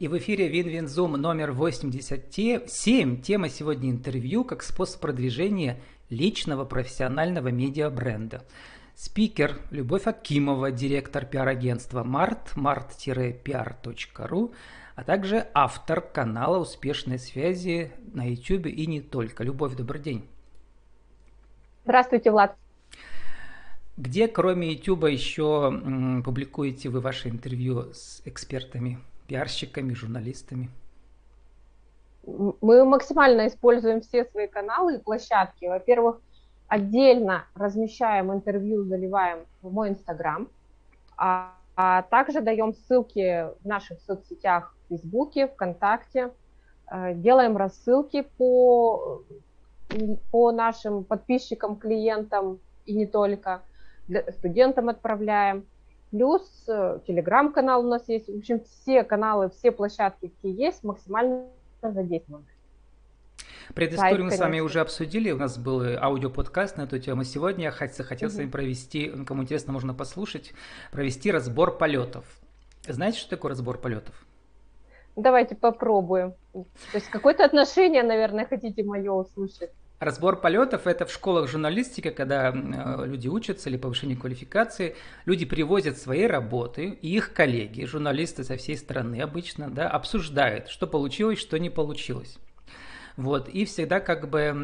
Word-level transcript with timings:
И 0.00 0.08
в 0.08 0.18
эфире 0.18 0.48
Win-Win 0.48 0.89
Zoom 0.89 1.12
номер 1.12 1.52
87. 1.52 3.20
Тема 3.20 3.48
сегодня 3.48 3.92
интервью 3.92 4.42
как 4.42 4.64
способ 4.64 5.00
продвижения 5.00 5.78
личного 6.10 6.64
профессионального 6.64 7.48
медиабренда. 7.48 8.44
Спикер 8.96 9.60
Любовь 9.70 10.08
Акимова, 10.08 10.72
директор 10.72 11.24
пиар-агентства 11.24 12.02
Март, 12.02 12.54
mart-pr.ru, 12.56 14.52
а 14.96 15.04
также 15.04 15.46
автор 15.54 16.00
канала 16.00 16.58
«Успешной 16.58 17.20
связи» 17.20 17.92
на 18.12 18.28
YouTube 18.28 18.66
и 18.66 18.86
не 18.88 19.00
только. 19.00 19.44
Любовь, 19.44 19.76
добрый 19.76 20.00
день. 20.02 20.24
Здравствуйте, 21.84 22.32
Влад. 22.32 22.56
Где, 23.96 24.26
кроме 24.26 24.72
YouTube, 24.72 25.04
еще 25.04 25.72
публикуете 26.24 26.88
вы 26.88 26.98
ваши 27.00 27.28
интервью 27.28 27.92
с 27.92 28.22
экспертами, 28.24 28.98
пиарщиками, 29.26 29.94
журналистами? 29.94 30.70
Мы 32.26 32.84
максимально 32.84 33.48
используем 33.48 34.00
все 34.00 34.24
свои 34.24 34.46
каналы 34.46 34.96
и 34.96 34.98
площадки. 34.98 35.66
Во-первых, 35.66 36.20
отдельно 36.68 37.44
размещаем 37.54 38.32
интервью, 38.32 38.84
заливаем 38.84 39.40
в 39.60 39.72
мой 39.72 39.90
Инстаграм, 39.90 40.48
а, 41.16 41.54
а 41.76 42.02
также 42.02 42.40
даем 42.40 42.74
ссылки 42.74 43.46
в 43.62 43.66
наших 43.66 44.00
соцсетях, 44.00 44.74
в 44.84 44.88
Фейсбуке, 44.88 45.48
ВКонтакте, 45.48 46.30
э, 46.90 47.14
делаем 47.14 47.56
рассылки 47.56 48.22
по, 48.38 49.22
по 50.30 50.52
нашим 50.52 51.04
подписчикам, 51.04 51.76
клиентам 51.76 52.58
и 52.86 52.94
не 52.94 53.06
только– 53.06 53.62
студентам 54.38 54.88
отправляем. 54.88 55.66
Плюс 56.14 56.42
э, 56.68 57.00
телеграм-канал 57.08 57.84
у 57.84 57.88
нас 57.88 58.08
есть. 58.08 58.28
В 58.28 58.38
общем, 58.38 58.60
все 58.60 59.02
каналы, 59.02 59.50
все 59.50 59.72
площадки, 59.72 60.28
какие 60.28 60.56
есть, 60.56 60.84
максимально 60.84 61.48
задействованы. 61.82 62.44
Предысторию 63.74 64.18
Сайт, 64.18 64.24
мы 64.24 64.30
с 64.30 64.38
вами 64.38 64.60
уже 64.60 64.78
обсудили, 64.78 65.32
у 65.32 65.36
нас 65.38 65.58
был 65.58 65.82
аудиоподкаст 65.82 66.76
на 66.76 66.82
эту 66.82 67.00
тему. 67.00 67.24
Сегодня 67.24 67.64
я 67.64 67.70
хотел, 67.72 68.06
хотел 68.06 68.28
угу. 68.28 68.34
с 68.34 68.36
вами 68.36 68.48
провести, 68.48 69.10
кому 69.26 69.42
интересно, 69.42 69.72
можно 69.72 69.92
послушать, 69.92 70.52
провести 70.92 71.32
разбор 71.32 71.76
полетов. 71.76 72.24
Знаете, 72.86 73.18
что 73.18 73.30
такое 73.30 73.48
разбор 73.48 73.78
полетов? 73.78 74.14
Давайте 75.16 75.56
попробуем. 75.56 76.34
То 76.52 76.64
есть 76.92 77.08
какое-то 77.08 77.44
отношение, 77.44 78.04
наверное, 78.04 78.46
хотите 78.46 78.84
мое 78.84 79.10
услышать. 79.10 79.72
Разбор 80.04 80.38
полетов– 80.38 80.82
это 80.86 81.06
в 81.06 81.12
школах 81.12 81.48
журналистики, 81.48 82.10
когда 82.10 82.50
э, 82.50 83.06
люди 83.06 83.26
учатся 83.26 83.70
или 83.70 83.78
повышение 83.78 84.18
квалификации, 84.18 84.96
люди 85.24 85.46
привозят 85.46 85.96
свои 85.96 86.26
работы, 86.26 86.90
и 87.00 87.16
их 87.16 87.32
коллеги, 87.32 87.86
журналисты 87.86 88.44
со 88.44 88.58
всей 88.58 88.76
страны 88.76 89.22
обычно, 89.22 89.70
да, 89.70 89.88
обсуждают, 89.88 90.68
что 90.68 90.86
получилось, 90.86 91.38
что 91.38 91.58
не 91.58 91.70
получилось. 91.70 92.36
Вот, 93.16 93.48
и 93.48 93.64
всегда 93.64 94.00
как 94.00 94.28
бы 94.28 94.54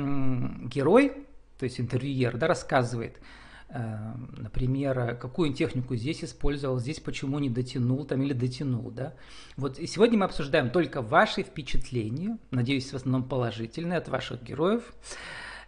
герой, 0.65 1.15
то 1.59 1.65
есть 1.65 1.81
интервьюер, 1.81 2.37
да, 2.37 2.47
рассказывает– 2.47 3.17
например, 3.73 5.17
какую 5.17 5.53
технику 5.53 5.95
здесь 5.95 6.25
использовал, 6.25 6.79
здесь 6.81 6.99
почему 6.99 7.39
не 7.39 7.49
дотянул 7.49 8.05
там 8.05 8.23
или 8.23 8.33
дотянул, 8.33 8.91
да. 8.91 9.15
Вот 9.57 9.79
и 9.79 9.87
сегодня 9.87 10.19
мы 10.19 10.25
обсуждаем 10.25 10.71
только 10.71 11.03
ваши 11.03 11.43
впечатления, 11.43 12.39
надеюсь, 12.51 12.91
в 12.91 12.97
основном 12.97 13.29
положительные 13.29 13.99
от 13.99 14.09
ваших 14.09 14.43
героев. 14.43 14.83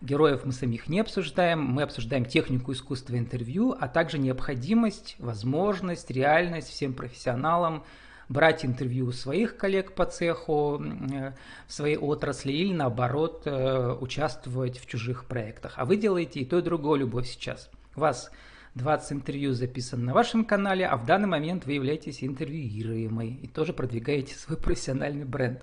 Героев 0.01 0.45
мы 0.45 0.53
самих 0.53 0.89
не 0.89 0.99
обсуждаем, 0.99 1.63
мы 1.63 1.83
обсуждаем 1.83 2.25
технику 2.25 2.73
искусства 2.73 3.17
интервью, 3.17 3.77
а 3.79 3.87
также 3.87 4.19
необходимость, 4.19 5.15
возможность, 5.21 6.11
реальность 6.11 6.71
всем 6.71 6.95
профессионалам 6.95 7.85
брать 8.29 8.65
интервью 8.65 9.07
у 9.07 9.13
своих 9.13 9.57
коллег 9.57 9.95
по 9.95 10.07
цеху, 10.07 10.83
э, 10.83 11.35
в 11.69 11.73
своей 11.73 11.99
отрасли 11.99 12.51
или 12.53 12.73
наоборот 12.73 13.43
э, 13.45 13.97
участвовать 14.01 14.79
в 14.79 14.87
чужих 14.87 15.27
проектах. 15.27 15.75
А 15.77 15.85
вы 15.85 15.97
делаете 15.97 16.41
и 16.41 16.45
то, 16.45 16.59
и 16.59 16.63
другое, 16.63 16.99
Любовь, 16.99 17.29
сейчас– 17.29 17.71
у 17.97 18.01
вас 18.01 18.31
20 18.75 19.13
интервью 19.13 19.53
записано 19.53 20.05
на 20.07 20.15
вашем 20.15 20.45
канале, 20.45 20.87
а 20.87 20.97
в 20.97 21.05
данный 21.05 21.29
момент 21.29 21.67
вы 21.67 21.73
являетесь 21.73 22.25
интервьюируемой 22.25 23.39
и 23.43 23.47
тоже 23.47 23.73
продвигаете 23.73 24.35
свой 24.35 24.57
профессиональный 24.57 25.25
бренд. 25.25 25.63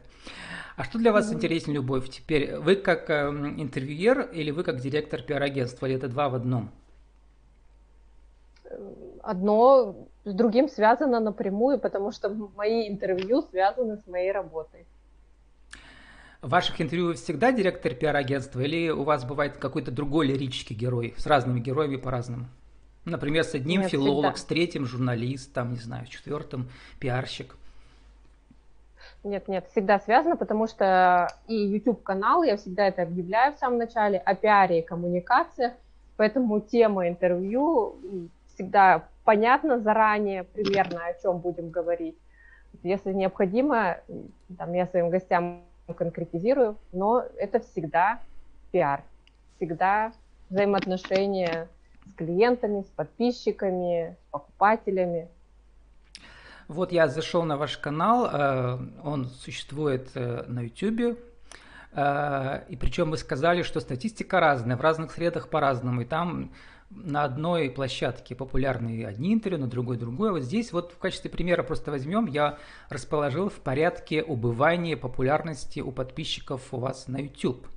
А 0.77 0.83
что 0.83 0.97
для 0.97 1.11
вас 1.11 1.33
интереснее, 1.33 1.75
Любовь, 1.75 2.09
теперь? 2.09 2.55
Вы 2.57 2.75
как 2.75 3.09
э, 3.09 3.29
интервьюер 3.57 4.29
или 4.31 4.51
вы 4.51 4.63
как 4.63 4.79
директор 4.79 5.21
пиар-агентства, 5.21 5.87
или 5.87 5.95
это 5.95 6.07
два 6.07 6.29
в 6.29 6.35
одном? 6.35 6.71
Одно 9.21 10.07
с 10.23 10.33
другим 10.33 10.69
связано 10.69 11.19
напрямую, 11.19 11.79
потому 11.79 12.11
что 12.11 12.29
мои 12.55 12.87
интервью 12.87 13.41
связаны 13.41 13.97
с 13.97 14.07
моей 14.07 14.31
работой. 14.31 14.85
В 16.41 16.47
ваших 16.47 16.79
интервью 16.79 17.15
всегда 17.15 17.51
директор 17.51 17.93
пиар-агентства 17.93 18.61
или 18.61 18.89
у 18.89 19.03
вас 19.03 19.25
бывает 19.25 19.57
какой-то 19.57 19.91
другой 19.91 20.27
лирический 20.27 20.73
герой 20.73 21.13
с 21.17 21.27
разными 21.27 21.59
героями 21.59 21.97
по-разному? 21.97 22.45
Например, 23.03 23.43
с 23.43 23.55
одним 23.55 23.81
Нет, 23.81 23.91
филолог, 23.91 24.35
всегда. 24.35 24.45
с 24.45 24.45
третьим 24.45 24.85
журналист, 24.85 25.51
там, 25.53 25.73
не 25.73 25.79
знаю, 25.79 26.05
с 26.05 26.09
четвертым 26.09 26.69
пиарщик. 26.99 27.57
Нет, 29.25 29.49
нет, 29.49 29.67
всегда 29.71 29.99
связано, 29.99 30.37
потому 30.37 30.67
что 30.67 31.27
и 31.47 31.55
YouTube-канал, 31.55 32.43
я 32.43 32.55
всегда 32.55 32.87
это 32.87 33.01
объявляю 33.01 33.53
в 33.53 33.57
самом 33.57 33.77
начале, 33.77 34.17
о 34.17 34.33
пиаре 34.33 34.79
и 34.79 34.81
коммуникациях, 34.81 35.73
поэтому 36.15 36.61
тема 36.61 37.09
интервью 37.09 37.97
всегда 38.53 39.09
понятна 39.25 39.79
заранее 39.79 40.45
примерно, 40.45 41.05
о 41.05 41.21
чем 41.21 41.39
будем 41.39 41.69
говорить. 41.69 42.15
Если 42.81 43.11
необходимо, 43.11 43.97
там, 44.57 44.71
я 44.71 44.87
своим 44.87 45.09
гостям 45.09 45.63
конкретизирую, 45.93 46.77
но 46.91 47.23
это 47.37 47.59
всегда 47.59 48.19
пиар, 48.71 49.03
всегда 49.55 50.11
взаимоотношения 50.49 51.67
с 52.07 52.13
клиентами, 52.13 52.81
с 52.81 52.87
подписчиками, 52.87 54.15
с 54.27 54.31
покупателями. 54.31 55.27
Вот 56.67 56.91
я 56.91 57.07
зашел 57.07 57.43
на 57.43 57.57
ваш 57.57 57.77
канал, 57.77 58.29
э, 58.31 58.77
он 59.03 59.25
существует 59.25 60.11
э, 60.13 60.43
на 60.47 60.61
YouTube, 60.61 61.17
э, 61.93 62.61
и 62.69 62.75
причем 62.75 63.09
вы 63.09 63.17
сказали, 63.17 63.63
что 63.63 63.79
статистика 63.79 64.39
разная, 64.39 64.77
в 64.77 64.81
разных 64.81 65.11
средах 65.11 65.49
по-разному, 65.49 66.01
и 66.01 66.05
там 66.05 66.51
на 66.89 67.23
одной 67.23 67.69
площадке 67.69 68.35
популярны 68.35 69.05
одни 69.05 69.33
интервью, 69.33 69.59
на 69.59 69.67
другой 69.67 69.97
другое. 69.97 70.31
Вот 70.31 70.41
здесь 70.41 70.71
вот 70.71 70.91
в 70.91 70.97
качестве 70.97 71.29
примера 71.29 71.63
просто 71.63 71.91
возьмем, 71.91 72.25
я 72.25 72.57
расположил 72.89 73.49
в 73.49 73.59
порядке 73.59 74.23
убывания 74.23 74.97
популярности 74.97 75.79
у 75.79 75.91
подписчиков 75.91 76.61
у 76.73 76.77
вас 76.77 77.07
на 77.07 77.17
YouTube. 77.17 77.67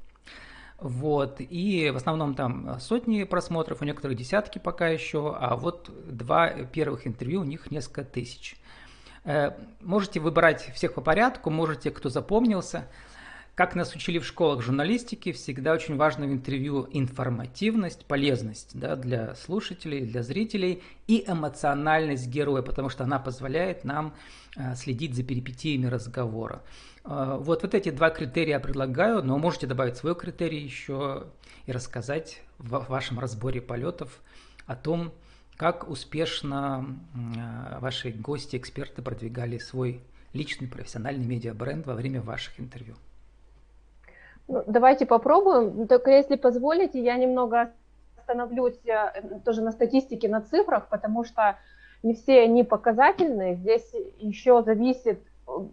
Вот, 0.78 1.36
и 1.38 1.90
в 1.90 1.96
основном 1.96 2.34
там 2.34 2.80
сотни 2.80 3.22
просмотров, 3.22 3.82
у 3.82 3.84
некоторых 3.84 4.16
десятки 4.16 4.58
пока 4.58 4.88
еще, 4.88 5.36
а 5.38 5.54
вот 5.56 5.90
два 6.06 6.48
первых 6.50 7.06
интервью, 7.06 7.42
у 7.42 7.44
них 7.44 7.70
несколько 7.70 8.02
тысяч. 8.02 8.56
Э, 9.24 9.52
можете 9.80 10.18
выбирать 10.18 10.72
всех 10.74 10.94
по 10.94 11.00
порядку, 11.00 11.50
можете, 11.50 11.90
кто 11.90 12.08
запомнился– 12.08 12.88
как 13.54 13.74
нас 13.74 13.94
учили 13.94 14.18
в 14.18 14.26
школах 14.26 14.62
журналистики, 14.62 15.30
всегда 15.32 15.74
очень 15.74 15.96
важно 15.96 16.26
в 16.26 16.32
интервью 16.32 16.88
информативность, 16.90 18.06
полезность 18.06 18.70
да, 18.72 18.96
для 18.96 19.34
слушателей, 19.34 20.06
для 20.06 20.22
зрителей 20.22 20.82
и 21.06 21.22
эмоциональность 21.26 22.28
героя, 22.28 22.62
потому 22.62 22.88
что 22.88 23.04
она 23.04 23.18
позволяет 23.18 23.84
нам 23.84 24.14
э, 24.56 24.74
следить 24.74 25.14
за 25.14 25.22
перипетиями 25.22 25.86
разговора. 25.86 26.62
Э, 27.04 27.36
вот, 27.38 27.62
вот 27.62 27.74
эти 27.74 27.90
два 27.90 28.08
критерия 28.08 28.54
я 28.54 28.60
предлагаю, 28.60 29.22
но 29.22 29.36
можете 29.36 29.66
добавить 29.66 29.98
свой 29.98 30.14
критерий 30.14 30.62
еще 30.62 31.26
и 31.66 31.72
рассказать 31.72 32.42
в 32.56 32.86
вашем 32.88 33.18
разборе 33.18 33.60
полетов 33.60 34.22
о 34.66 34.76
том, 34.76 35.12
как 35.58 35.90
успешно 35.90 36.98
э, 37.14 37.78
ваши 37.80 38.12
гости, 38.12 38.56
эксперты 38.56 39.02
продвигали 39.02 39.58
свой 39.58 40.00
личный 40.32 40.68
профессиональный 40.68 41.26
медиабренд 41.26 41.86
во 41.86 41.94
время 41.94 42.22
ваших 42.22 42.58
интервью. 42.58 42.96
Ну, 44.48 44.62
давайте 44.66 45.06
попробуем. 45.06 45.86
Только 45.86 46.10
если 46.10 46.36
позволите, 46.36 47.02
я 47.02 47.16
немного 47.16 47.72
остановлюсь 48.16 48.78
э, 48.86 49.40
тоже 49.44 49.62
на 49.62 49.72
статистике, 49.72 50.28
на 50.28 50.40
цифрах, 50.40 50.88
потому 50.88 51.24
что 51.24 51.56
не 52.02 52.14
все 52.14 52.40
они 52.42 52.64
показательные. 52.64 53.56
Здесь 53.56 53.94
еще 54.18 54.62
зависит, 54.62 55.20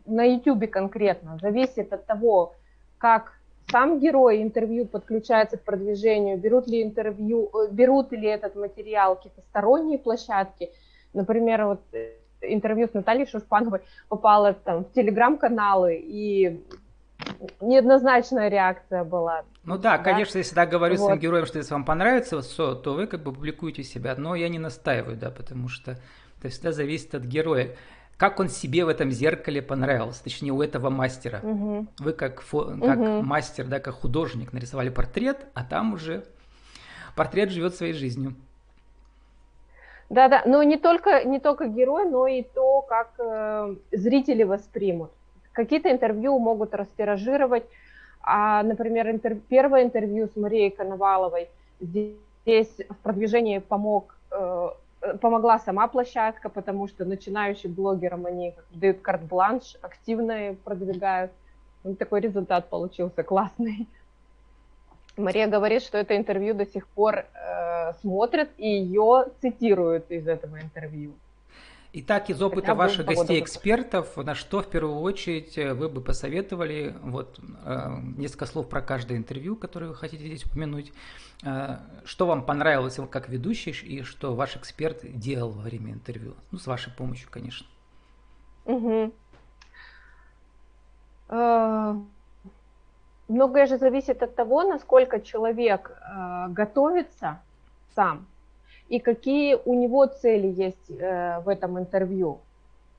на 0.06 0.24
YouTube 0.24 0.70
конкретно, 0.70 1.38
зависит 1.42 1.94
от 1.94 2.06
того, 2.06 2.54
как 2.98 3.34
сам 3.72 4.00
герой 4.00 4.42
интервью 4.42 4.86
подключается 4.86 5.58
к 5.58 5.64
продвижению, 5.64 6.38
берут 6.38 6.68
ли 6.68 6.84
интервью, 6.84 7.50
э, 7.54 7.68
берут 7.72 8.12
ли 8.12 8.28
этот 8.28 8.56
материал 8.56 9.16
какие-то 9.16 9.42
сторонние 9.50 10.00
площадки. 10.00 10.72
Например, 11.14 11.66
вот 11.66 11.82
э, 11.94 12.14
интервью 12.42 12.88
с 12.88 12.94
Натальей 12.94 13.28
Шушпановой 13.28 13.82
попало 14.08 14.54
там 14.54 14.86
в 14.86 14.92
телеграм-каналы, 14.94 15.96
и 15.96 16.64
неоднозначная 17.62 18.50
реакция 18.50 19.04
была. 19.04 19.44
Ну 19.64 19.78
да, 19.78 19.98
да? 19.98 20.04
конечно, 20.04 20.38
если 20.38 20.58
я 20.58 20.66
говорю 20.66 20.96
вот. 20.96 21.06
своим 21.06 21.20
героям, 21.20 21.46
что 21.46 21.58
если 21.58 21.74
вам 21.74 21.86
понравится, 21.86 22.42
то 22.42 22.94
вы 22.94 23.08
как 23.08 23.24
бы 23.24 23.34
публикуете 23.34 23.84
себя. 23.84 24.16
Но 24.18 24.36
я 24.36 24.50
не 24.50 24.60
настаиваю, 24.60 25.18
да, 25.18 25.32
потому 25.32 25.68
что 25.70 25.98
это 26.40 26.50
всегда 26.50 26.72
зависит 26.72 27.16
от 27.16 27.24
героя. 27.24 27.76
как 28.18 28.40
он 28.40 28.50
себе 28.50 28.84
в 28.86 28.90
этом 28.90 29.12
зеркале 29.12 29.62
понравился, 29.62 30.24
точнее 30.24 30.52
у 30.52 30.62
этого 30.62 30.90
мастера. 30.90 31.40
Угу. 31.42 31.88
Вы 32.00 32.14
как, 32.14 32.42
фо, 32.42 32.66
как 32.66 33.00
угу. 33.00 33.22
мастер, 33.24 33.66
да, 33.66 33.80
как 33.80 33.96
художник 33.96 34.54
нарисовали 34.54 34.90
портрет, 34.90 35.46
а 35.54 35.64
там 35.64 35.94
уже 35.94 36.26
портрет 37.16 37.52
живет 37.52 37.76
своей 37.76 37.94
жизнью. 37.94 38.36
Да, 40.10 40.28
да, 40.28 40.42
но 40.46 40.64
не 40.64 40.78
только, 40.78 41.24
не 41.24 41.40
только 41.40 41.68
герой, 41.68 42.10
но 42.10 42.26
и 42.26 42.42
то, 42.42 42.82
как 42.82 43.12
э, 43.20 43.76
зрители 43.92 44.44
воспримут. 44.44 45.12
Какие-то 45.60 45.92
интервью 45.92 46.40
могут 46.40 46.74
растиражировать, 46.74 47.66
а, 48.22 48.64
например, 48.64 49.10
интер... 49.10 49.36
первое 49.50 49.84
интервью 49.84 50.30
с 50.34 50.38
Марией 50.38 50.70
Коноваловой, 50.70 51.50
здесь 51.82 52.78
в 52.90 52.96
продвижении 53.04 53.58
помог, 53.58 54.16
э, 54.32 54.70
помогла 55.20 55.60
сама 55.60 55.90
площадка, 55.90 56.48
потому 56.48 56.88
что 56.88 57.04
начинающим 57.04 57.74
блогерам 57.74 58.26
они 58.26 58.56
дают 58.72 59.02
карт-бланш, 59.02 59.76
активно 59.82 60.56
продвигают. 60.64 61.34
Ну, 61.84 61.94
такой 61.94 62.22
результат 62.22 62.70
получился 62.70 63.24
классный. 63.24 63.86
Мария 65.18 65.48
говорит, 65.48 65.84
что 65.84 65.98
это 65.98 66.16
интервью 66.16 66.54
до 66.54 66.66
сих 66.66 66.88
пор 66.88 67.26
э, 67.34 67.94
смотрят 68.00 68.50
и 68.56 68.66
ее 68.66 69.26
цитируют 69.42 70.10
из 70.10 70.26
этого 70.26 70.62
интервью. 70.62 71.16
Итак, 71.92 72.30
из 72.30 72.40
опыта 72.40 72.68
Хотя 72.68 72.76
ваших 72.76 73.06
гостей-экспертов, 73.08 74.16
на 74.18 74.36
что 74.36 74.62
в 74.62 74.68
первую 74.68 75.00
очередь 75.00 75.58
э, 75.58 75.74
вы 75.74 75.90
бы 75.90 76.02
посоветовали, 76.02 76.96
вот 77.02 77.40
э, 77.66 77.98
несколько 78.16 78.46
слов 78.46 78.70
про 78.70 78.82
каждое 78.82 79.18
интервью, 79.18 79.56
которое 79.56 79.88
вы 79.88 79.96
хотите 79.96 80.24
здесь 80.28 80.46
упомянуть, 80.46 80.94
э, 81.44 81.78
что 82.06 82.28
вам 82.28 82.46
понравилось 82.46 83.00
как 83.10 83.28
ведущий 83.28 83.72
и 83.72 84.04
что 84.04 84.36
ваш 84.36 84.56
эксперт 84.56 85.00
делал 85.04 85.50
во 85.50 85.64
время 85.64 85.94
интервью, 85.94 86.36
ну, 86.52 86.60
с 86.60 86.68
вашей 86.68 86.94
помощью, 86.94 87.28
конечно. 87.32 87.66
Угу. 88.66 89.14
Многое 93.30 93.66
же 93.66 93.78
зависит 93.78 94.22
от 94.22 94.36
того, 94.36 94.64
насколько 94.64 95.22
человек 95.22 95.92
э, 96.02 96.48
готовится 96.50 97.42
сам 97.96 98.28
и 98.90 99.00
какие 99.00 99.56
у 99.66 99.76
него 99.76 100.08
цели 100.08 100.48
есть 100.48 100.90
э, 100.90 101.40
в 101.42 101.48
этом 101.48 101.80
интервью. 101.80 102.42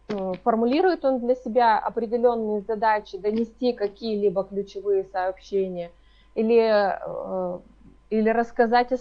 Э, 0.09 0.37
формулирует 0.45 1.05
он 1.05 1.19
для 1.21 1.35
себя 1.35 1.79
определенные 1.79 2.63
задачи, 2.63 3.19
донести 3.19 3.73
какие-либо 3.73 4.45
ключевые 4.45 5.05
сообщения 5.05 5.91
или, 6.35 6.59
э, 6.61 7.61
или 8.11 8.31
рассказать 8.31 8.93
о 8.93 8.99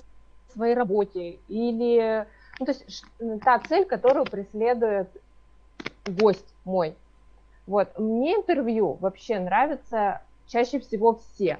своей 0.52 0.74
работе, 0.74 1.40
или 1.48 2.28
ну, 2.60 2.66
то 2.66 2.72
есть 2.72 3.06
та 3.46 3.60
цель, 3.60 3.86
которую 3.86 4.26
преследует 4.26 5.10
гость 6.06 6.56
мой. 6.66 6.98
Вот. 7.68 7.98
Мне 8.00 8.36
интервью 8.36 8.94
вообще 8.94 9.40
нравится 9.40 10.24
чаще 10.48 10.80
всего 10.80 11.16
все. 11.16 11.60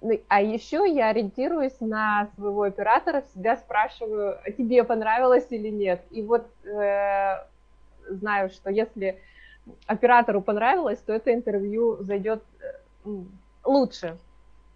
Ну, 0.00 0.20
а 0.28 0.40
еще 0.40 0.84
я 0.88 1.08
ориентируюсь 1.08 1.80
на 1.80 2.28
своего 2.36 2.62
оператора, 2.62 3.22
всегда 3.22 3.56
спрашиваю, 3.56 4.38
а 4.44 4.50
тебе 4.52 4.84
понравилось 4.84 5.46
или 5.50 5.68
нет. 5.68 6.04
И 6.10 6.22
вот 6.22 6.46
э, 6.64 7.44
знаю, 8.08 8.50
что 8.50 8.70
если 8.70 9.20
оператору 9.86 10.40
понравилось, 10.40 10.98
то 11.00 11.12
это 11.12 11.34
интервью 11.34 11.96
зайдет 12.00 12.44
э, 12.60 13.16
лучше, 13.64 14.16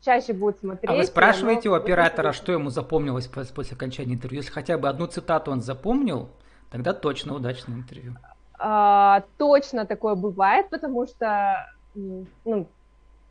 чаще 0.01 0.33
будет 0.33 0.59
смотреть. 0.59 0.91
А 0.91 0.95
вы 0.95 1.05
спрашиваете 1.05 1.69
у 1.69 1.75
оператора, 1.75 2.33
что 2.33 2.51
ему 2.51 2.71
запомнилось 2.71 3.29
после 3.29 3.77
окончания 3.77 4.15
интервью? 4.15 4.41
Если 4.41 4.53
хотя 4.53 4.77
бы 4.77 4.89
одну 4.89 5.07
цитату 5.07 5.53
он 5.53 5.61
запомнил, 5.61 6.31
тогда 6.71 6.93
точно 6.95 7.35
удачное 7.35 7.77
интервью. 7.77 8.17
А, 8.59 9.23
точно 9.39 9.87
такое 9.87 10.17
бывает, 10.17 10.69
потому 10.69 11.07
что 11.07 11.67
ну, 11.95 12.67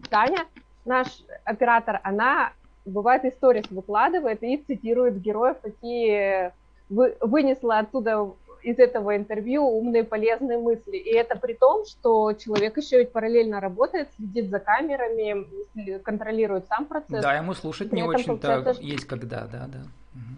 Таня, 0.10 0.46
наш 0.86 1.08
оператор, 1.44 2.00
она 2.04 2.54
бывает 2.86 3.26
истории 3.26 3.64
выкладывает 3.70 4.44
и 4.44 4.58
цитирует 4.58 5.22
героев, 5.22 5.58
какие 5.62 6.52
вы, 6.90 7.16
вынесла 7.22 7.80
оттуда 7.80 8.32
из 8.64 8.78
этого 8.78 9.16
интервью 9.18 9.64
умные 9.64 10.04
полезные 10.04 10.58
мысли. 10.58 10.98
И 10.98 11.14
это 11.14 11.36
при 11.36 11.54
том, 11.54 11.86
что 11.86 12.34
человек 12.34 12.78
еще 12.78 13.00
ведь 13.00 13.12
параллельно 13.12 13.60
работает, 13.60 14.10
следит 14.16 14.50
за 14.50 14.60
камерами, 14.60 16.00
контролирует 16.00 16.68
сам 16.68 16.86
процесс. 16.86 17.24
Да, 17.24 17.34
ему 17.36 17.54
слушать 17.54 17.90
при 17.90 17.98
не 17.98 18.04
очень-то 18.04 18.48
получается... 18.48 18.82
есть 18.82 19.06
когда, 19.06 19.48
да, 19.52 19.68
да. 19.68 19.80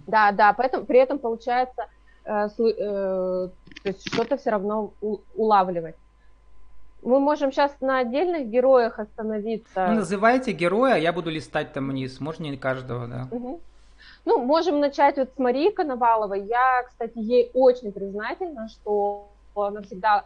Да, 0.08 0.32
да, 0.32 0.54
поэтому 0.54 0.86
при 0.86 1.00
этом 1.00 1.18
получается 1.18 1.88
э, 2.26 2.48
э, 2.48 2.50
то 2.58 3.52
есть 3.84 4.08
что-то 4.08 4.38
все 4.38 4.52
равно 4.52 4.94
у, 5.02 5.18
улавливать. 5.36 5.96
Мы 7.04 7.20
можем 7.20 7.52
сейчас 7.52 7.76
на 7.82 8.00
отдельных 8.00 8.48
героях 8.48 9.00
остановиться. 9.00 9.88
Ну, 9.88 9.96
называйте 9.96 10.52
героя, 10.54 10.96
я 10.96 11.12
буду 11.12 11.30
листать 11.30 11.74
там 11.74 11.90
вниз. 11.90 12.20
Можно 12.20 12.46
не 12.46 12.58
каждого, 12.58 13.08
да. 13.08 13.28
Угу. 13.32 13.62
Ну, 14.26 14.40
можем 14.40 14.80
начать 14.80 15.18
вот 15.18 15.30
с 15.36 15.40
Марии 15.40 15.70
Коноваловой. 15.70 16.46
Я, 16.46 16.84
кстати, 16.88 17.18
ей 17.18 17.52
очень 17.54 17.92
признательна, 17.92 18.70
что 18.70 19.30
она 19.56 19.82
всегда 19.82 20.24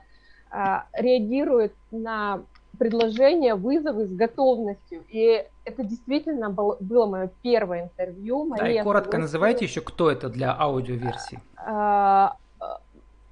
э, 0.52 0.58
реагирует 0.94 1.74
на 1.92 2.44
предложения, 2.78 3.56
вызовы 3.56 4.06
с 4.06 4.12
готовностью. 4.12 5.04
И 5.10 5.46
это 5.66 5.84
действительно 5.84 6.50
было, 6.50 6.78
было 6.80 7.08
мое 7.08 7.32
первое 7.42 7.86
интервью. 7.86 8.46
Мария 8.46 8.76
да, 8.76 8.82
и 8.82 8.84
коротко 8.84 9.18
называйте 9.18 9.66
еще, 9.66 9.82
кто 9.82 10.12
это 10.12 10.30
для 10.30 10.56
аудиоверсии. 10.58 11.40
Э, 11.58 12.30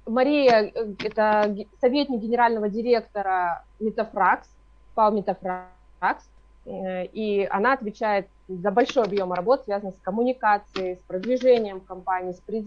Мария, 0.06 0.70
э, 0.72 0.94
это 1.04 1.54
советник 1.80 2.20
генерального 2.20 2.68
директора 2.68 3.64
Метафракс, 3.80 4.48
ПАО 4.94 5.10
Метафракс, 5.10 6.30
э, 6.64 7.06
и 7.06 7.44
она 7.50 7.72
отвечает 7.72 8.28
за 8.48 8.70
большой 8.70 9.04
объем 9.04 9.32
работ, 9.32 9.64
связанный 9.64 9.92
с 9.92 10.00
коммуникацией, 10.02 10.96
с 10.96 10.98
продвижением 11.08 11.80
компании, 11.80 12.32
с, 12.32 12.40
през, 12.40 12.66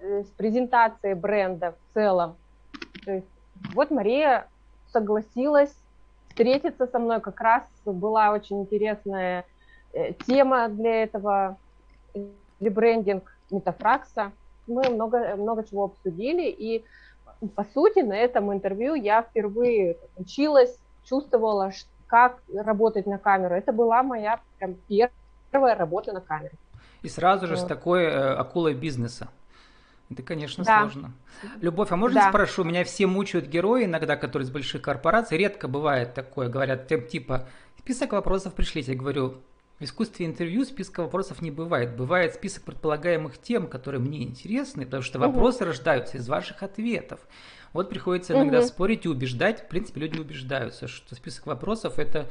с 0.00 0.26
презентацией 0.36 1.14
бренда 1.14 1.72
в 1.72 1.94
целом. 1.94 2.36
То 3.04 3.12
есть 3.12 3.28
вот 3.74 3.90
Мария 3.90 4.48
согласилась 4.90 5.74
встретиться 6.28 6.86
со 6.86 6.98
мной, 6.98 7.20
как 7.20 7.40
раз 7.40 7.62
была 7.84 8.32
очень 8.32 8.62
интересная 8.62 9.44
э, 9.92 10.14
тема 10.26 10.68
для 10.68 11.02
этого, 11.02 11.58
ребрендинг 12.60 13.36
Метафракса 13.50 14.32
мы 14.66 14.88
много, 14.90 15.36
много 15.36 15.64
чего 15.64 15.84
обсудили, 15.84 16.48
и 16.48 16.84
по 17.54 17.64
сути 17.64 18.00
на 18.00 18.16
этом 18.16 18.52
интервью 18.52 18.94
я 18.94 19.22
впервые 19.22 19.96
училась, 20.16 20.76
чувствовала, 21.04 21.72
как 22.06 22.38
работать 22.54 23.06
на 23.06 23.18
камеру. 23.18 23.54
Это 23.54 23.72
была 23.72 24.02
моя 24.02 24.40
прям 24.58 24.76
первая 25.50 25.74
работа 25.76 26.12
на 26.12 26.20
камере. 26.20 26.52
И 27.02 27.08
сразу 27.08 27.46
же 27.46 27.56
вот. 27.56 27.64
с 27.64 27.66
такой 27.66 28.04
э, 28.04 28.34
акулой 28.34 28.74
бизнеса. 28.74 29.28
Это, 30.10 30.22
конечно, 30.22 30.62
да. 30.62 30.80
сложно. 30.80 31.12
Любовь, 31.60 31.90
а 31.90 31.96
можно 31.96 32.20
да. 32.20 32.28
спрошу? 32.28 32.64
Меня 32.64 32.84
все 32.84 33.06
мучают 33.06 33.46
герои 33.46 33.86
иногда, 33.86 34.16
которые 34.16 34.46
из 34.46 34.50
больших 34.50 34.82
корпораций. 34.82 35.38
Редко 35.38 35.68
бывает 35.68 36.14
такое. 36.14 36.48
Говорят, 36.48 36.86
тем 36.86 37.06
типа, 37.06 37.48
список 37.78 38.12
вопросов 38.12 38.54
пришлите. 38.54 38.92
Я 38.92 38.98
говорю, 38.98 39.40
в 39.78 39.84
искусстве 39.84 40.26
интервью 40.26 40.64
списка 40.64 41.00
вопросов 41.02 41.42
не 41.42 41.50
бывает. 41.50 41.96
Бывает 41.96 42.34
список 42.34 42.62
предполагаемых 42.64 43.38
тем, 43.38 43.66
которые 43.66 44.00
мне 44.00 44.22
интересны, 44.22 44.84
потому 44.84 45.02
что 45.02 45.18
вопросы 45.18 45.58
угу. 45.58 45.66
рождаются 45.66 46.18
из 46.18 46.28
ваших 46.28 46.62
ответов. 46.62 47.20
Вот 47.72 47.88
приходится 47.88 48.34
иногда 48.34 48.58
угу. 48.58 48.66
спорить 48.66 49.06
и 49.06 49.08
убеждать. 49.08 49.64
В 49.64 49.68
принципе, 49.68 50.00
люди 50.00 50.20
убеждаются, 50.20 50.86
что 50.86 51.14
список 51.14 51.46
вопросов 51.46 51.98
это, 51.98 52.28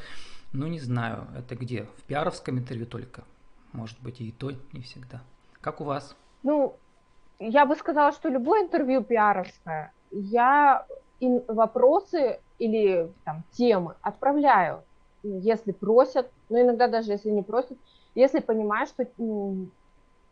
ну 0.53 0.67
не 0.67 0.79
знаю, 0.79 1.27
это 1.37 1.55
где? 1.55 1.87
В 1.97 2.03
пиаровском 2.03 2.57
интервью 2.57 2.85
только. 2.85 3.23
Может 3.73 3.99
быть, 4.01 4.21
и 4.21 4.31
то 4.31 4.51
не 4.73 4.81
всегда. 4.81 5.21
Как 5.61 5.81
у 5.81 5.83
вас? 5.83 6.15
Ну, 6.43 6.77
я 7.39 7.65
бы 7.65 7.75
сказала, 7.75 8.11
что 8.11 8.29
любое 8.29 8.63
интервью 8.63 9.03
пиаровское. 9.03 9.91
Я 10.11 10.85
вопросы 11.47 12.39
или 12.59 13.11
там 13.25 13.43
темы 13.51 13.95
отправляю 14.01 14.83
если 15.23 15.71
просят, 15.71 16.29
но 16.49 16.61
иногда 16.61 16.87
даже 16.87 17.11
если 17.11 17.29
не 17.29 17.43
просят, 17.43 17.77
если 18.15 18.39
понимаешь, 18.39 18.89
что 18.89 19.05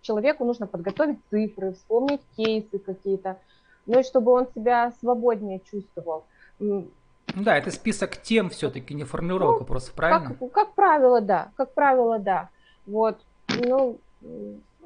человеку 0.02 0.46
нужно 0.46 0.68
подготовить 0.68 1.20
цифры, 1.30 1.74
вспомнить 1.74 2.22
кейсы 2.36 2.80
какие-то, 2.80 3.38
ну 3.86 4.00
и 4.00 4.04
чтобы 4.04 4.32
он 4.32 4.48
себя 4.56 4.94
свободнее 5.00 5.62
чувствовал. 5.72 6.26
Да, 6.60 7.58
это 7.58 7.72
список 7.72 8.18
тем 8.18 8.50
все-таки, 8.50 8.94
не 8.94 9.04
формулировка, 9.04 9.60
ну, 9.60 9.66
просто 9.66 9.94
правильно? 9.94 10.36
Как, 10.36 10.52
как 10.52 10.74
правило, 10.74 11.22
да, 11.22 11.52
как 11.56 11.74
правило, 11.74 12.18
да. 12.18 12.50
Вот, 12.88 13.20
ну, 13.48 13.98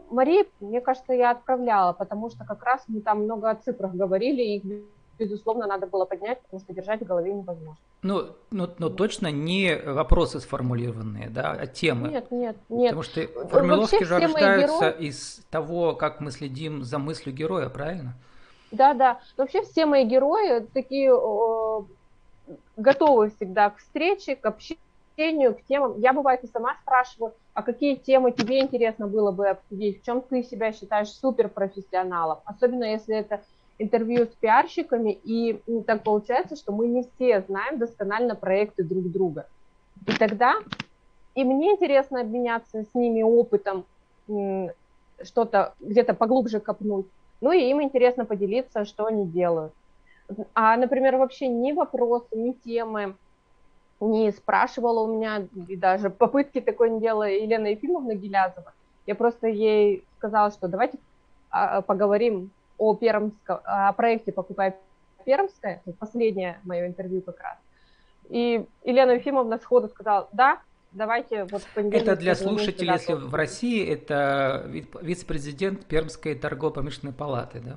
Марии, 0.09 0.45
мне 0.59 0.81
кажется, 0.81 1.13
я 1.13 1.31
отправляла, 1.31 1.93
потому 1.93 2.29
что 2.29 2.43
как 2.45 2.61
раз 2.63 2.83
мы 2.87 3.01
там 3.01 3.23
много 3.23 3.49
о 3.49 3.55
цифрах 3.55 3.93
говорили, 3.93 4.41
и 4.41 4.83
безусловно, 5.17 5.67
надо 5.67 5.87
было 5.87 6.05
поднять, 6.05 6.41
потому 6.41 6.61
что 6.61 6.73
держать 6.73 7.01
в 7.01 7.05
голове 7.05 7.33
невозможно. 7.33 7.77
Ну, 8.01 8.27
ну, 8.51 8.69
ну 8.77 8.89
точно 8.89 9.31
не 9.31 9.75
вопросы 9.75 10.39
сформулированные, 10.39 11.29
да, 11.29 11.51
а 11.51 11.67
темы. 11.67 12.09
Нет, 12.09 12.31
нет, 12.31 12.57
нет. 12.69 12.89
Потому 12.89 13.03
что 13.03 13.47
формулировки 13.47 14.03
же 14.03 14.19
рождаются 14.19 14.91
герои... 14.91 15.05
из 15.05 15.41
того, 15.49 15.95
как 15.95 16.19
мы 16.19 16.31
следим 16.31 16.83
за 16.83 16.99
мыслью 16.99 17.33
героя, 17.33 17.69
правильно? 17.69 18.13
Да, 18.71 18.93
да. 18.93 19.19
Вообще 19.37 19.61
все 19.63 19.85
мои 19.85 20.03
герои 20.03 20.67
такие 20.73 21.13
о, 21.13 21.85
готовы 22.75 23.29
всегда 23.29 23.69
к 23.69 23.77
встрече, 23.77 24.35
к 24.35 24.45
общению, 24.45 25.55
к 25.55 25.63
темам. 25.63 25.99
Я 25.99 26.11
бывает 26.13 26.43
и 26.43 26.47
сама 26.47 26.75
спрашиваю, 26.81 27.33
а 27.53 27.61
какие 27.61 27.95
темы 27.95 28.31
тебе 28.31 28.59
интересно 28.59 29.07
было 29.07 29.31
бы 29.31 29.47
обсудить, 29.49 30.01
в 30.01 30.05
чем 30.05 30.21
ты 30.21 30.43
себя 30.43 30.73
считаешь 30.73 31.11
суперпрофессионалом, 31.11 32.39
особенно 32.45 32.83
если 32.83 33.15
это 33.15 33.41
интервью 33.83 34.25
с 34.25 34.35
пиарщиками, 34.39 35.11
и 35.11 35.61
так 35.85 36.03
получается, 36.03 36.55
что 36.55 36.71
мы 36.71 36.87
не 36.87 37.03
все 37.03 37.41
знаем 37.41 37.77
досконально 37.77 38.35
проекты 38.35 38.83
друг 38.83 39.11
друга. 39.11 39.47
И 40.07 40.11
тогда 40.17 40.55
и 41.35 41.43
мне 41.43 41.71
интересно 41.71 42.21
обменяться 42.21 42.83
с 42.83 42.93
ними 42.93 43.23
опытом, 43.23 43.85
что-то 45.21 45.73
где-то 45.79 46.13
поглубже 46.13 46.59
копнуть, 46.59 47.07
ну 47.41 47.51
и 47.51 47.69
им 47.69 47.81
интересно 47.81 48.25
поделиться, 48.25 48.85
что 48.85 49.05
они 49.05 49.25
делают. 49.25 49.73
А, 50.53 50.77
например, 50.77 51.17
вообще 51.17 51.47
ни 51.47 51.71
вопросы, 51.71 52.35
ни 52.35 52.51
темы 52.51 53.15
не 53.99 54.31
спрашивала 54.31 55.01
у 55.01 55.15
меня, 55.15 55.47
и 55.67 55.75
даже 55.75 56.09
попытки 56.09 56.61
такой 56.61 56.89
не 56.89 56.99
делала 56.99 57.29
Елена 57.29 57.67
Ефимовна 57.67 58.15
Гелязова. 58.15 58.73
Я 59.05 59.15
просто 59.15 59.47
ей 59.47 60.03
сказала, 60.17 60.51
что 60.51 60.67
давайте 60.67 60.97
а, 61.49 61.81
поговорим 61.81 62.51
о, 62.77 62.95
Пермском, 62.95 63.59
о 63.63 63.93
проекте 63.93 64.31
«Покупай 64.31 64.75
Пермское», 65.25 65.81
последнее 65.99 66.59
мое 66.63 66.87
интервью 66.87 67.21
как 67.21 67.39
раз. 67.39 67.57
И 68.29 68.65
Елена 68.83 69.11
Ефимовна 69.11 69.57
сходу 69.57 69.87
сказала, 69.89 70.29
да, 70.31 70.59
давайте 70.91 71.45
вот 71.45 71.63
Это 71.75 72.15
для 72.15 72.35
слушателей, 72.35 72.93
если 72.93 73.13
в 73.13 73.33
России, 73.33 73.85
это 73.85 74.65
вице-президент 74.67 75.85
Пермской 75.85 76.35
торгово-промышленной 76.35 77.13
палаты, 77.13 77.59
да? 77.59 77.75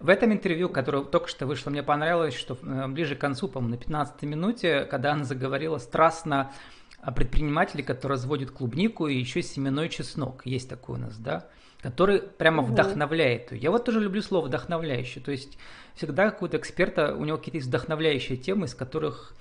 В 0.00 0.08
этом 0.08 0.32
интервью, 0.32 0.68
которое 0.68 1.04
только 1.04 1.28
что 1.28 1.46
вышло, 1.46 1.70
мне 1.70 1.82
понравилось, 1.82 2.34
что 2.34 2.58
э, 2.60 2.88
ближе 2.88 3.14
к 3.14 3.20
концу, 3.20 3.48
по-моему, 3.48 3.76
на 3.76 3.78
15 3.78 4.22
минуте, 4.22 4.84
когда 4.84 5.12
она 5.12 5.24
заговорила 5.24 5.78
страстно 5.78 6.52
о 7.00 7.12
предпринимателе, 7.12 7.84
который 7.84 8.12
разводит 8.12 8.50
клубнику 8.50 9.06
и 9.06 9.16
еще 9.16 9.40
семенной 9.40 9.88
чеснок. 9.88 10.44
Есть 10.44 10.68
такой 10.68 10.96
у 10.96 10.98
нас, 11.00 11.16
да? 11.16 11.46
Который 11.84 12.22
прямо 12.22 12.62
угу. 12.62 12.72
вдохновляет. 12.72 13.52
Я 13.52 13.70
вот 13.70 13.84
тоже 13.84 14.00
люблю 14.00 14.22
слово 14.22 14.46
вдохновляющий. 14.46 15.20
То 15.20 15.30
есть 15.30 15.58
всегда 15.94 16.30
какого-то 16.30 16.56
эксперта, 16.56 17.14
у 17.14 17.26
него 17.26 17.36
какие-то 17.36 17.58
есть 17.58 17.68
вдохновляющие 17.68 18.38
темы, 18.38 18.64
из 18.64 18.74
которых, 18.74 19.34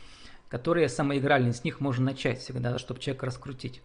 которые 0.50 0.90
самоигральные, 0.90 1.54
с 1.54 1.64
них 1.64 1.80
можно 1.80 2.04
начать 2.04 2.40
всегда, 2.40 2.78
чтобы 2.80 3.00
человека 3.00 3.28
раскрутить. 3.28 3.82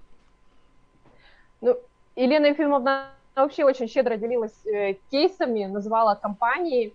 Ну, 1.60 1.78
Елена 2.16 2.46
Ефимовна 2.46 3.10
вообще 3.36 3.64
очень 3.64 3.86
щедро 3.86 4.16
делилась 4.16 4.66
э, 4.66 4.94
кейсами, 5.12 5.66
называла 5.66 6.16
компании. 6.16 6.92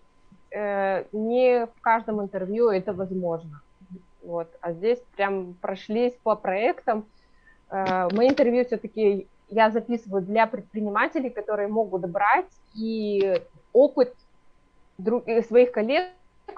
Э, 0.52 1.06
не 1.14 1.66
в 1.66 1.80
каждом 1.80 2.22
интервью 2.22 2.72
это 2.72 2.92
возможно. 2.92 3.62
Вот. 4.22 4.50
А 4.60 4.74
здесь 4.74 5.00
прям 5.16 5.54
прошлись 5.62 6.14
по 6.24 6.36
проектам. 6.36 7.06
Э, 7.70 8.10
мои 8.12 8.28
интервью 8.28 8.66
все-таки 8.66 9.28
я 9.54 9.70
записываю 9.70 10.22
для 10.22 10.48
предпринимателей, 10.48 11.30
которые 11.30 11.68
могут 11.68 12.10
брать 12.10 12.50
и 12.76 13.42
опыт 13.72 14.14
друг, 14.98 15.28
э, 15.28 15.44
своих 15.44 15.72
коллег 15.72 16.10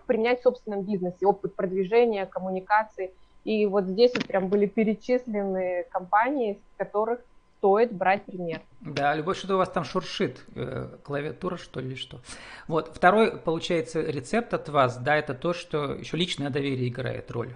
применять 0.07 0.39
в 0.39 0.43
собственном 0.43 0.83
бизнесе, 0.83 1.25
опыт 1.25 1.55
продвижения, 1.55 2.25
коммуникации. 2.25 3.11
И 3.43 3.65
вот 3.65 3.85
здесь 3.85 4.11
вот 4.13 4.25
прям 4.25 4.47
были 4.47 4.65
перечислены 4.65 5.85
компании, 5.91 6.59
с 6.73 6.77
которых 6.77 7.19
стоит 7.57 7.93
брать 7.93 8.23
пример. 8.23 8.61
Да, 8.81 9.15
любовь, 9.15 9.37
что-то 9.37 9.55
у 9.55 9.57
вас 9.57 9.69
там 9.69 9.83
шуршит, 9.83 10.43
э, 10.55 10.97
клавиатура 11.03 11.57
что 11.57 11.79
ли, 11.79 11.95
что. 11.95 12.19
Вот, 12.67 12.91
второй, 12.93 13.37
получается, 13.37 14.01
рецепт 14.01 14.53
от 14.53 14.69
вас, 14.69 14.97
да, 14.97 15.15
это 15.15 15.33
то, 15.33 15.53
что 15.53 15.93
еще 15.93 16.17
личное 16.17 16.49
доверие 16.49 16.89
играет 16.89 17.31
роль 17.31 17.55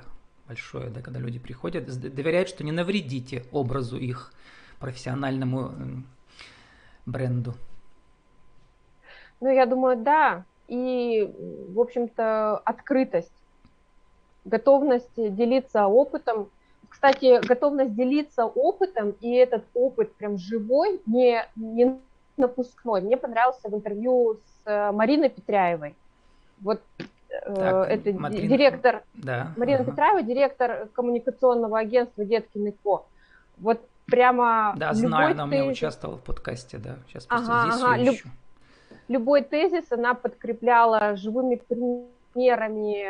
большое, 0.49 0.89
да, 0.89 1.01
когда 1.01 1.19
люди 1.19 1.37
приходят, 1.37 1.85
доверяют, 1.85 2.49
что 2.49 2.63
не 2.63 2.71
навредите 2.71 3.45
образу 3.51 3.97
их 3.97 4.33
профессиональному 4.79 5.71
бренду. 7.05 7.53
Ну, 9.41 9.49
я 9.49 9.65
думаю, 9.65 9.97
да. 9.97 10.43
И, 10.67 11.33
в 11.69 11.79
общем-то, 11.79 12.57
открытость, 12.57 13.31
готовность 14.45 15.09
делиться 15.15 15.87
опытом, 15.87 16.49
кстати, 16.89 17.45
готовность 17.45 17.95
делиться 17.95 18.45
опытом, 18.45 19.15
и 19.21 19.33
этот 19.33 19.63
опыт 19.73 20.13
прям 20.15 20.37
живой, 20.37 21.01
не, 21.05 21.45
не 21.55 21.99
напускной. 22.35 23.01
Мне 23.01 23.15
понравился 23.15 23.69
в 23.69 23.75
интервью 23.75 24.35
с 24.35 24.67
э, 24.67 24.91
Мариной 24.91 25.29
Петряевой. 25.29 25.95
Вот 26.61 26.81
э, 26.97 27.53
так, 27.53 27.89
это 27.89 28.11
Матрина, 28.13 28.47
директор, 28.47 29.03
да, 29.13 29.53
Марина 29.55 29.81
ага. 29.81 29.91
Петраева, 29.91 30.23
директор 30.23 30.87
коммуникационного 30.93 31.79
агентства 31.79 32.25
Деткин 32.25 32.73
Ко. 32.83 33.05
Вот 33.57 33.81
прямо... 34.09 34.73
Да, 34.77 34.93
знаю, 34.93 35.31
она 35.31 35.43
у 35.43 35.47
меня 35.47 35.65
участвовала 35.65 36.17
в 36.17 36.23
подкасте, 36.23 36.77
да. 36.77 36.97
Сейчас 37.07 37.25
просто 37.25 37.51
ага, 37.51 37.71
здесь 37.71 37.83
ага. 37.83 37.97
Люб... 37.97 38.15
Любой 39.07 39.43
тезис 39.43 39.91
она 39.91 40.13
подкрепляла 40.13 41.15
живыми 41.15 41.55
примерами, 42.33 43.05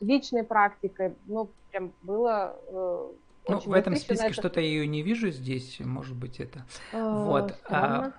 личной 0.00 0.44
практикой. 0.44 1.14
Ну, 1.26 1.48
прям 1.70 1.92
было 2.02 2.56
э, 2.68 3.08
ну, 3.48 3.58
в 3.58 3.72
этом 3.72 3.96
списке 3.96 4.26
это... 4.26 4.34
что-то 4.34 4.60
я 4.60 4.66
ее 4.66 4.86
не 4.86 5.02
вижу 5.02 5.30
здесь, 5.30 5.80
может 5.80 6.14
быть, 6.14 6.38
это. 6.38 6.64
Э, 6.92 7.02
вот. 7.02 7.54
А, 7.68 8.12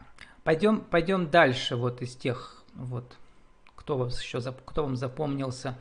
пойдем, 0.43 0.81
пойдем 0.81 1.29
дальше, 1.29 1.75
вот 1.75 2.01
из 2.01 2.15
тех, 2.15 2.63
вот, 2.73 3.17
кто 3.75 3.97
вас 3.97 4.21
еще, 4.21 4.41
кто 4.41 4.83
вам 4.83 4.95
запомнился, 4.95 5.77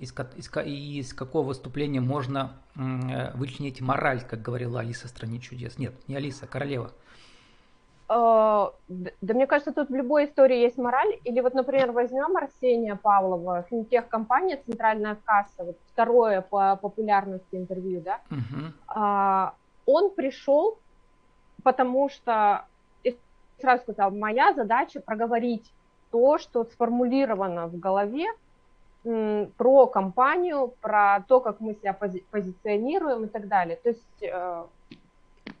из, 0.00 0.14
из, 0.36 0.56
из 0.56 1.14
какого 1.14 1.46
выступления 1.48 2.00
можно 2.00 2.52
вычленить 3.34 3.80
мораль, 3.80 4.22
как 4.22 4.42
говорила 4.42 4.80
Алиса 4.80 5.06
в 5.06 5.10
«Стране 5.10 5.38
чудес». 5.38 5.78
Нет, 5.78 5.92
не 6.08 6.16
Алиса, 6.16 6.46
Королева. 6.46 6.92
А, 8.12 8.72
да 8.88 9.34
мне 9.34 9.46
кажется, 9.46 9.72
тут 9.72 9.88
в 9.88 9.94
любой 9.94 10.24
истории 10.24 10.58
есть 10.58 10.76
мораль. 10.76 11.20
Или 11.22 11.40
вот, 11.40 11.54
например, 11.54 11.92
возьмем 11.92 12.36
Арсения 12.36 12.96
Павлова, 12.96 13.62
финтех-компания 13.70 14.60
«Центральная 14.66 15.16
касса», 15.24 15.62
вот 15.62 15.76
второе 15.92 16.40
по 16.40 16.74
популярности 16.74 17.46
интервью, 17.52 18.00
да, 18.00 18.20
угу. 18.28 19.52
он 19.86 20.10
пришел, 20.10 20.76
потому 21.62 22.08
что, 22.08 22.64
сразу 23.60 23.82
сказал, 23.82 24.10
моя 24.10 24.54
задача 24.54 25.00
проговорить 25.00 25.72
то, 26.10 26.38
что 26.38 26.64
сформулировано 26.64 27.68
в 27.68 27.78
голове, 27.78 28.26
про 29.02 29.86
компанию, 29.86 30.74
про 30.80 31.24
то, 31.26 31.40
как 31.40 31.60
мы 31.60 31.74
себя 31.74 31.92
пози 31.92 32.22
позиционируем 32.30 33.24
и 33.24 33.28
так 33.28 33.48
далее. 33.48 33.76
То 33.76 33.88
есть 33.88 34.22
э, 34.22 34.64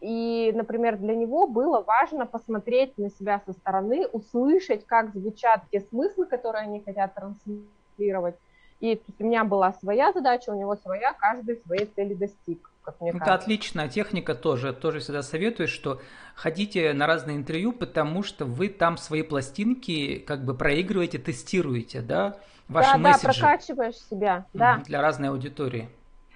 и, 0.00 0.52
например, 0.54 0.96
для 0.96 1.14
него 1.14 1.46
было 1.46 1.82
важно 1.82 2.26
посмотреть 2.26 2.96
на 2.98 3.10
себя 3.10 3.40
со 3.46 3.52
стороны, 3.52 4.06
услышать, 4.06 4.86
как 4.86 5.12
звучат 5.14 5.62
те 5.70 5.80
смыслы, 5.80 6.26
которые 6.26 6.62
они 6.62 6.80
хотят 6.80 7.14
транслировать. 7.14 8.36
И 8.80 9.00
у 9.18 9.24
меня 9.24 9.44
была 9.44 9.72
своя 9.74 10.12
задача, 10.12 10.50
у 10.50 10.58
него 10.58 10.74
своя, 10.76 11.12
каждый 11.12 11.56
своей 11.66 11.84
цели 11.84 12.14
достиг. 12.14 12.70
Как 12.82 12.98
мне 13.00 13.10
Это 13.10 13.18
кажется. 13.18 13.44
отличная 13.44 13.88
техника 13.88 14.34
тоже. 14.34 14.72
Тоже 14.72 15.00
всегда 15.00 15.22
советую, 15.22 15.68
что 15.68 16.00
ходите 16.34 16.94
на 16.94 17.06
разные 17.06 17.36
интервью, 17.36 17.72
потому 17.72 18.22
что 18.22 18.46
вы 18.46 18.68
там 18.68 18.96
свои 18.96 19.22
пластинки 19.22 20.18
как 20.18 20.46
бы 20.46 20.54
проигрываете, 20.54 21.18
тестируете, 21.18 22.00
да? 22.00 22.38
Ваши 22.70 22.92
да, 22.92 22.98
месседжи. 22.98 23.26
да, 23.26 23.32
прокачиваешь 23.32 23.96
себя, 23.96 24.44
да. 24.54 24.82
Для 24.86 25.02
разной 25.02 25.30
аудитории. 25.30 25.88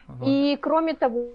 Вот. 0.09 0.29
И 0.29 0.59
кроме 0.61 0.95
того, 0.95 1.31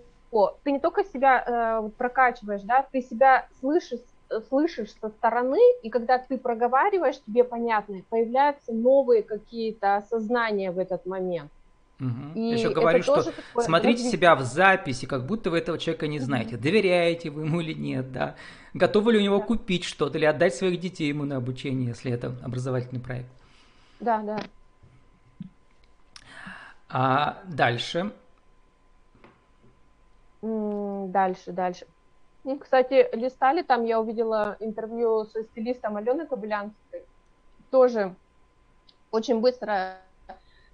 ты 0.64 0.72
не 0.72 0.80
только 0.80 1.04
себя 1.06 1.44
э, 1.46 1.90
прокачиваешь, 1.98 2.62
да, 2.62 2.86
ты 2.92 3.02
себя 3.02 3.48
слышишь, 3.62 4.02
слышишь 4.50 4.94
со 5.02 5.10
стороны, 5.10 5.60
и 5.84 5.90
когда 5.90 6.18
ты 6.18 6.38
проговариваешь, 6.38 7.16
тебе 7.26 7.44
понятно, 7.46 8.02
появляются 8.10 8.74
новые 8.74 9.24
какие-то 9.24 9.96
осознания 9.96 10.72
в 10.72 10.78
этот 10.78 11.06
момент. 11.06 11.50
Угу. 12.02 12.36
И 12.36 12.42
Я 12.50 12.56
еще 12.56 12.70
говорю, 12.70 13.02
что 13.02 13.24
смотрите 13.56 14.04
себя 14.04 14.36
в 14.36 14.42
записи, 14.42 15.06
как 15.06 15.26
будто 15.26 15.50
вы 15.50 15.60
этого 15.60 15.78
человека 15.78 16.08
не 16.08 16.20
знаете. 16.20 16.56
Угу. 16.56 16.64
Доверяете 16.64 17.30
вы 17.30 17.44
ему 17.44 17.62
или 17.62 17.74
нет, 17.74 18.12
да? 18.12 18.36
Готовы 18.74 19.14
ли 19.14 19.20
у 19.20 19.22
него 19.22 19.40
да. 19.40 19.46
купить 19.46 19.86
что-то 19.86 20.18
или 20.18 20.26
отдать 20.26 20.56
своих 20.56 20.80
детей 20.80 21.08
ему 21.08 21.24
на 21.24 21.38
обучение, 21.38 21.88
если 21.88 22.12
это 22.12 22.36
образовательный 22.44 23.02
проект? 23.02 23.30
Да, 24.00 24.20
да. 24.20 24.40
А 26.90 27.38
дальше 27.46 28.12
Дальше, 30.42 31.52
дальше. 31.52 31.86
И, 32.46 32.58
кстати, 32.58 33.08
листали, 33.14 33.62
там 33.62 33.84
я 33.84 34.00
увидела 34.00 34.56
интервью 34.60 35.26
со 35.26 35.44
стилистом 35.44 35.98
Алены 35.98 36.26
Кобылянской. 36.26 37.04
Тоже 37.70 38.16
очень 39.12 39.42
быстро 39.42 39.98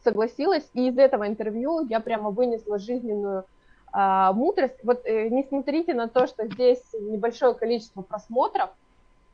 согласилась. 0.03 0.69
И 0.73 0.89
из 0.89 0.97
этого 0.97 1.27
интервью 1.27 1.85
я 1.87 1.99
прямо 1.99 2.29
вынесла 2.29 2.77
жизненную 2.77 3.45
а, 3.91 4.33
мудрость. 4.33 4.77
Вот 4.83 5.01
э, 5.05 5.29
не 5.29 5.43
смотрите 5.43 5.95
на 5.95 6.07
то, 6.07 6.27
что 6.27 6.45
здесь 6.45 6.83
небольшое 6.93 7.55
количество 7.55 8.03
просмотров. 8.03 8.69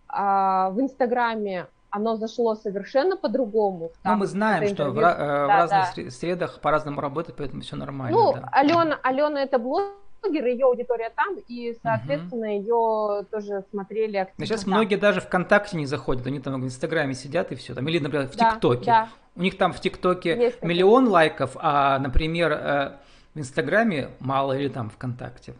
А, 0.07 0.69
в 0.69 0.79
Инстаграме 0.79 1.67
оно 1.91 2.15
зашло 2.15 2.55
совершенно 2.55 3.17
по-другому. 3.17 3.91
Ну, 4.03 4.15
мы 4.15 4.25
знаем, 4.25 4.67
что 4.73 4.89
в, 4.89 4.95
да, 4.95 5.45
в 5.45 5.47
разных 5.47 6.05
да. 6.05 6.11
средах 6.11 6.59
по-разному 6.61 7.01
работает, 7.01 7.37
поэтому 7.37 7.61
все 7.61 7.75
нормально. 7.75 8.17
Ну, 8.17 8.33
да. 8.33 8.49
Алена, 8.51 8.97
Алена 9.03 9.43
это 9.43 9.59
блогер, 9.59 10.45
ее 10.45 10.65
аудитория 10.65 11.11
там, 11.15 11.35
и, 11.47 11.77
соответственно, 11.83 12.47
угу. 12.47 12.53
ее 12.53 13.25
тоже 13.29 13.63
смотрели 13.69 14.17
активно. 14.17 14.45
Сейчас 14.45 14.63
там. 14.63 14.73
многие 14.73 14.95
даже 14.95 15.19
ВКонтакте 15.19 15.77
не 15.77 15.85
заходят, 15.85 16.25
они 16.25 16.39
там 16.39 16.61
в 16.61 16.65
Инстаграме 16.65 17.13
сидят 17.13 17.51
и 17.51 17.55
все, 17.55 17.75
там, 17.75 17.87
или, 17.87 17.99
например, 17.99 18.27
в 18.27 18.35
да, 18.37 18.51
ТикТоке. 18.51 18.85
Да. 18.85 19.09
У 19.35 19.41
них 19.41 19.57
там 19.57 19.73
в 19.73 19.79
ТикТоке 19.79 20.53
миллион 20.61 21.07
лайков, 21.07 21.57
а, 21.59 21.99
например, 21.99 22.51
э, 22.51 22.91
в 23.33 23.39
Инстаграме 23.39 24.09
мало 24.19 24.57
или 24.57 24.69
там 24.69 24.89
ВКонтакте. 24.89 25.55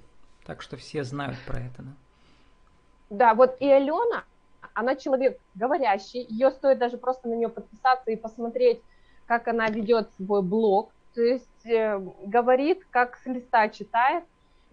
Так 0.46 0.62
что 0.62 0.78
все 0.78 1.04
знают 1.04 1.38
про 1.46 1.60
это. 1.60 1.84
Да, 3.10 3.28
да 3.30 3.34
вот 3.34 3.56
и 3.60 3.70
Алена, 3.70 4.24
она 4.74 4.96
человек 4.96 5.40
говорящий, 5.56 6.26
ее 6.30 6.52
стоит 6.52 6.78
даже 6.78 6.98
просто 6.98 7.28
на 7.28 7.34
нее 7.34 7.50
подписаться 7.50 8.12
и 8.12 8.16
посмотреть, 8.16 8.82
как 9.26 9.48
она 9.48 9.68
ведет 9.68 10.10
свой 10.18 10.42
блог, 10.42 10.92
то 11.14 11.22
есть 11.22 11.66
э, 11.66 12.00
говорит, 12.26 12.86
как 12.90 13.18
с 13.18 13.26
листа 13.26 13.70
читает, 13.70 14.24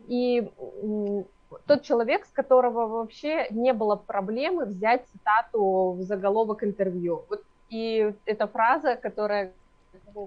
и 0.06 0.50
э, 0.56 1.22
тот 1.66 1.82
человек, 1.82 2.26
с 2.26 2.30
которого 2.30 2.86
вообще 2.86 3.46
не 3.50 3.72
было 3.72 3.96
проблемы 3.96 4.66
взять 4.66 5.06
цитату 5.12 5.96
в 5.98 6.02
заголовок 6.02 6.62
интервью. 6.62 7.24
Вот, 7.28 7.42
и 7.70 8.12
эта 8.24 8.46
фраза, 8.46 8.96
которая 8.96 9.52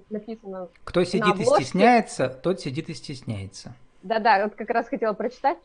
написана 0.09 0.69
Кто 0.83 1.03
сидит 1.03 1.25
на 1.25 1.31
обложке, 1.31 1.61
и 1.61 1.65
стесняется, 1.65 2.29
тот 2.29 2.59
сидит 2.59 2.89
и 2.89 2.93
стесняется. 2.93 3.73
Да-да, 4.03 4.43
вот 4.43 4.55
как 4.55 4.69
раз 4.69 4.87
хотела 4.87 5.13
прочитать. 5.13 5.57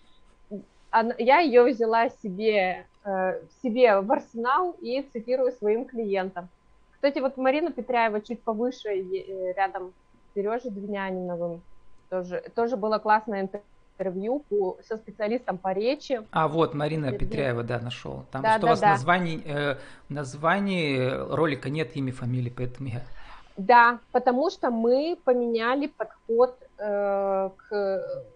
Я 1.19 1.41
ее 1.41 1.65
взяла 1.65 2.09
себе 2.09 2.87
Э, 3.07 3.39
себе 3.63 4.01
в 4.01 4.11
арсенал 4.11 4.75
и 4.81 5.01
цитирую 5.13 5.53
своим 5.53 5.85
клиентам. 5.85 6.49
Кстати, 6.91 7.21
вот 7.21 7.37
Марина 7.37 7.71
Петряева 7.71 8.21
чуть 8.21 8.43
повыше, 8.43 8.89
э, 8.89 9.53
рядом 9.53 9.93
с 9.93 10.35
Сережей 10.35 10.73
Двиняниновым, 10.73 11.63
тоже, 12.11 12.43
тоже 12.57 12.77
было 12.77 12.99
классное 12.99 13.49
интервью 13.97 14.43
по, 14.49 14.79
со 14.89 14.97
специалистом 14.97 15.57
по 15.57 15.73
речи. 15.73 16.21
А 16.33 16.49
вот 16.49 16.75
Марина. 16.75 17.13
Петряева, 17.13 17.63
да, 17.63 17.79
нашел. 17.79 18.25
Там 18.33 18.43
да, 18.43 18.59
что 18.59 18.63
да, 18.63 18.67
у 18.67 18.71
вас 18.71 18.81
да. 18.81 18.91
название, 18.91 19.41
э, 19.45 19.77
названии 20.09 21.09
ролика 21.33 21.71
нет 21.71 21.97
имя, 21.97 22.13
фамилии, 22.13 22.53
поэтому 22.57 22.89
я... 22.89 23.03
Да, 23.57 24.01
потому 24.11 24.51
что 24.51 24.73
мы 24.73 25.17
поменяли 25.25 25.87
подход 25.87 26.59
э, 26.79 27.51
к 27.57 28.27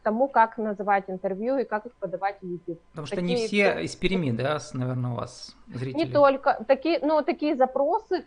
тому, 0.00 0.28
как 0.28 0.58
называть 0.58 1.04
интервью 1.08 1.58
и 1.58 1.64
как 1.64 1.86
их 1.86 1.92
подавать 1.94 2.36
в 2.40 2.46
YouTube. 2.46 2.80
Потому 2.90 3.06
что 3.06 3.16
такие... 3.16 3.38
не 3.38 3.46
все 3.46 3.82
из 3.82 3.96
Перми, 3.96 4.30
да, 4.30 4.58
наверное, 4.72 5.10
у 5.12 5.14
вас 5.14 5.56
зрители? 5.68 6.04
Не 6.04 6.12
только. 6.12 6.64
Такие, 6.66 7.00
но 7.00 7.22
такие 7.22 7.56
запросы, 7.56 8.24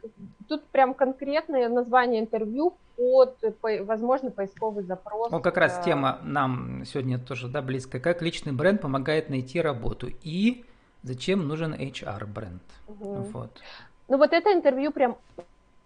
тут 0.47 0.63
прям 0.67 0.93
конкретные 0.93 1.69
названия 1.69 2.19
интервью 2.19 2.73
под, 2.95 3.37
возможно, 3.61 4.31
поисковый 4.31 4.83
запрос. 4.83 5.31
Вот 5.31 5.43
как 5.43 5.57
раз 5.57 5.81
тема 5.83 6.19
нам 6.23 6.83
сегодня 6.85 7.19
тоже, 7.19 7.47
да, 7.47 7.61
близкая. 7.61 8.01
Как 8.01 8.21
личный 8.21 8.51
бренд 8.51 8.81
помогает 8.81 9.29
найти 9.29 9.61
работу 9.61 10.07
и 10.21 10.65
зачем 11.03 11.47
нужен 11.47 11.73
HR-бренд. 11.73 12.61
Угу. 12.87 13.13
Вот. 13.33 13.61
Ну 14.07 14.17
вот 14.17 14.33
это 14.33 14.51
интервью 14.53 14.91
прям 14.91 15.17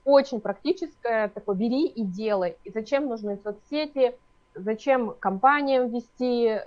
очень 0.04 0.40
практическое, 0.40 1.30
такое 1.30 1.56
бери 1.56 1.88
и 1.88 2.04
делай. 2.04 2.58
И 2.64 2.72
зачем 2.72 3.08
нужны 3.08 3.38
соцсети, 3.44 4.16
зачем 4.56 5.14
компаниям 5.20 5.90
вести 5.90 6.48
э, 6.48 6.64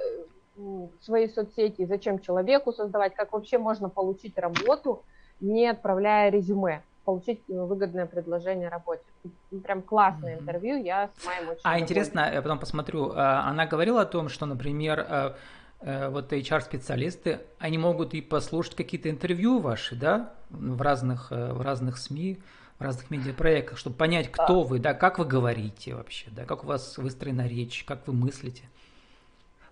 свои 1.01 1.29
соцсети, 1.29 1.87
зачем 1.87 2.19
человеку 2.21 2.73
создавать, 2.73 3.15
как 3.15 3.33
вообще 3.33 3.59
можно 3.59 3.89
получить 3.89 4.39
работу, 4.39 5.03
не 5.41 5.69
отправляя 5.69 6.31
резюме, 6.31 6.83
получить 7.05 7.41
выгодное 7.49 8.07
предложение 8.07 8.69
работе. 8.69 9.03
Прям 9.63 9.83
классное 9.83 10.37
mm-hmm. 10.37 10.41
интервью, 10.41 10.83
я 10.83 11.11
с 11.17 11.25
моим 11.25 11.49
очень 11.49 11.61
А 11.63 11.69
довольна. 11.69 11.83
интересно, 11.83 12.31
я 12.33 12.43
потом 12.43 12.59
посмотрю, 12.59 13.13
а, 13.15 13.49
она 13.49 13.67
говорила 13.67 14.03
о 14.03 14.07
том, 14.07 14.29
что, 14.29 14.47
например, 14.47 15.07
э, 15.09 15.35
э, 15.81 16.09
вот 16.11 16.33
HR-специалисты, 16.33 17.41
они 17.59 17.79
могут 17.79 18.15
и 18.15 18.21
послушать 18.21 18.75
какие-то 18.75 19.09
интервью 19.09 19.59
ваши, 19.61 19.97
да, 19.97 20.35
в 20.51 20.83
разных, 20.83 21.31
в 21.31 21.63
разных 21.63 21.99
СМИ, 21.99 22.39
в 22.79 22.83
разных 22.83 23.11
медиапроектах, 23.11 23.77
чтобы 23.77 23.97
понять, 23.97 24.31
кто 24.31 24.63
вы, 24.63 24.79
да, 24.79 24.95
как 24.95 25.19
вы 25.19 25.25
говорите 25.25 25.95
вообще, 25.95 26.29
да, 26.31 26.45
как 26.45 26.65
у 26.65 26.67
вас 26.67 26.97
выстроена 26.97 27.47
речь, 27.47 27.85
как 27.85 28.07
вы 28.07 28.13
мыслите. 28.13 28.63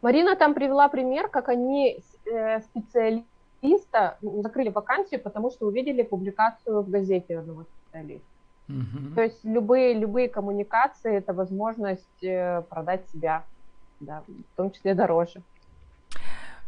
Марина 0.03 0.37
там 0.37 0.55
привела 0.55 0.89
пример, 0.89 1.29
как 1.29 1.49
они 1.49 2.01
э, 2.27 2.61
специалиста 2.61 4.19
закрыли 4.21 4.69
вакансию, 4.69 5.21
потому 5.21 5.51
что 5.51 5.67
увидели 5.67 6.03
публикацию 6.03 6.83
в 6.83 6.91
газете 6.91 7.39
одного 7.39 7.65
специалиста. 7.65 8.27
Угу. 8.69 9.15
То 9.15 9.23
есть 9.23 9.45
любые, 9.45 9.95
любые 9.95 10.29
коммуникации– 10.29 11.15
это 11.17 11.33
возможность 11.33 12.23
э, 12.23 12.63
продать 12.63 13.09
себя, 13.11 13.45
да, 14.01 14.23
в 14.27 14.57
том 14.57 14.73
числе 14.73 14.95
дороже. 14.95 15.43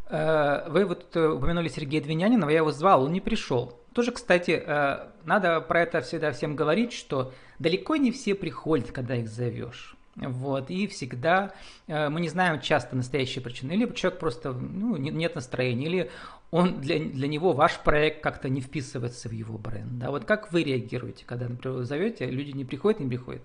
Э, 0.08 0.68
вы 0.68 0.84
вот 0.84 1.14
упомянули 1.16 1.68
Сергея 1.68 2.02
Двинянинова, 2.02 2.50
я 2.50 2.58
его 2.58 2.72
звал, 2.72 3.04
он 3.04 3.12
не 3.12 3.20
пришел. 3.20 3.78
Тоже, 3.92 4.12
кстати, 4.12 4.62
э, 4.64 5.08
надо 5.24 5.60
про 5.60 5.82
это 5.82 6.00
всегда 6.00 6.32
всем 6.32 6.56
говорить, 6.56 6.92
что 6.92 7.32
далеко 7.58 7.96
не 7.96 8.10
все 8.12 8.34
приходят, 8.34 8.92
когда 8.92 9.16
их 9.16 9.28
зовешь. 9.28 9.96
Вот, 10.16 10.70
и 10.70 10.86
всегда 10.88 11.52
э, 11.86 12.08
мы 12.08 12.20
не 12.20 12.28
знаем 12.28 12.60
часто 12.60 12.96
настоящие 12.96 13.42
причины. 13.42 13.72
Или 13.72 13.92
человек 13.92 14.18
просто 14.18 14.52
ну, 14.52 14.96
нет 14.96 15.34
настроения, 15.34 15.86
или 15.86 16.10
он 16.50 16.80
для, 16.80 16.98
для 16.98 17.28
него 17.28 17.52
ваш 17.52 17.78
проект 17.78 18.22
как-то 18.22 18.48
не 18.48 18.60
вписывается 18.60 19.28
в 19.28 19.32
его 19.32 19.58
бренд. 19.58 19.98
Да? 19.98 20.10
Вот 20.10 20.24
как 20.24 20.52
вы 20.52 20.64
реагируете, 20.64 21.24
когда, 21.24 21.48
например, 21.48 21.78
вы 21.78 21.84
зовете, 21.84 22.26
люди 22.26 22.50
не 22.50 22.64
приходят, 22.64 23.00
не 23.00 23.08
приходят? 23.08 23.42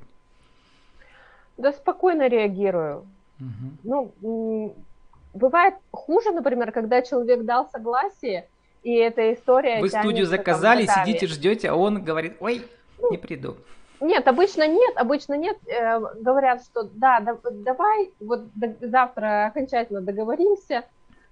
Да 1.57 1.71
спокойно 1.73 2.27
реагирую. 2.27 3.05
Угу. 3.39 4.13
Ну, 4.21 4.75
бывает 5.33 5.75
хуже, 5.91 6.31
например, 6.31 6.71
когда 6.71 7.01
человек 7.01 7.43
дал 7.43 7.69
согласие, 7.69 8.47
и 8.83 8.95
эта 8.95 9.33
история 9.33 9.79
Вы 9.79 9.89
студию 9.89 10.25
заказали, 10.25 10.85
сидите, 10.85 11.27
ждете, 11.27 11.69
а 11.69 11.75
он 11.75 12.03
говорит, 12.03 12.35
ой, 12.39 12.67
ну, 12.99 13.11
не 13.11 13.17
приду. 13.17 13.55
Нет, 14.01 14.27
обычно 14.27 14.67
нет, 14.67 14.97
обычно 14.97 15.35
нет. 15.35 15.57
Э, 15.67 15.99
говорят, 16.19 16.63
что 16.63 16.83
да, 16.83 17.21
да, 17.21 17.37
давай, 17.51 18.11
вот 18.19 18.41
завтра 18.81 19.47
окончательно 19.47 20.01
договоримся, 20.01 20.83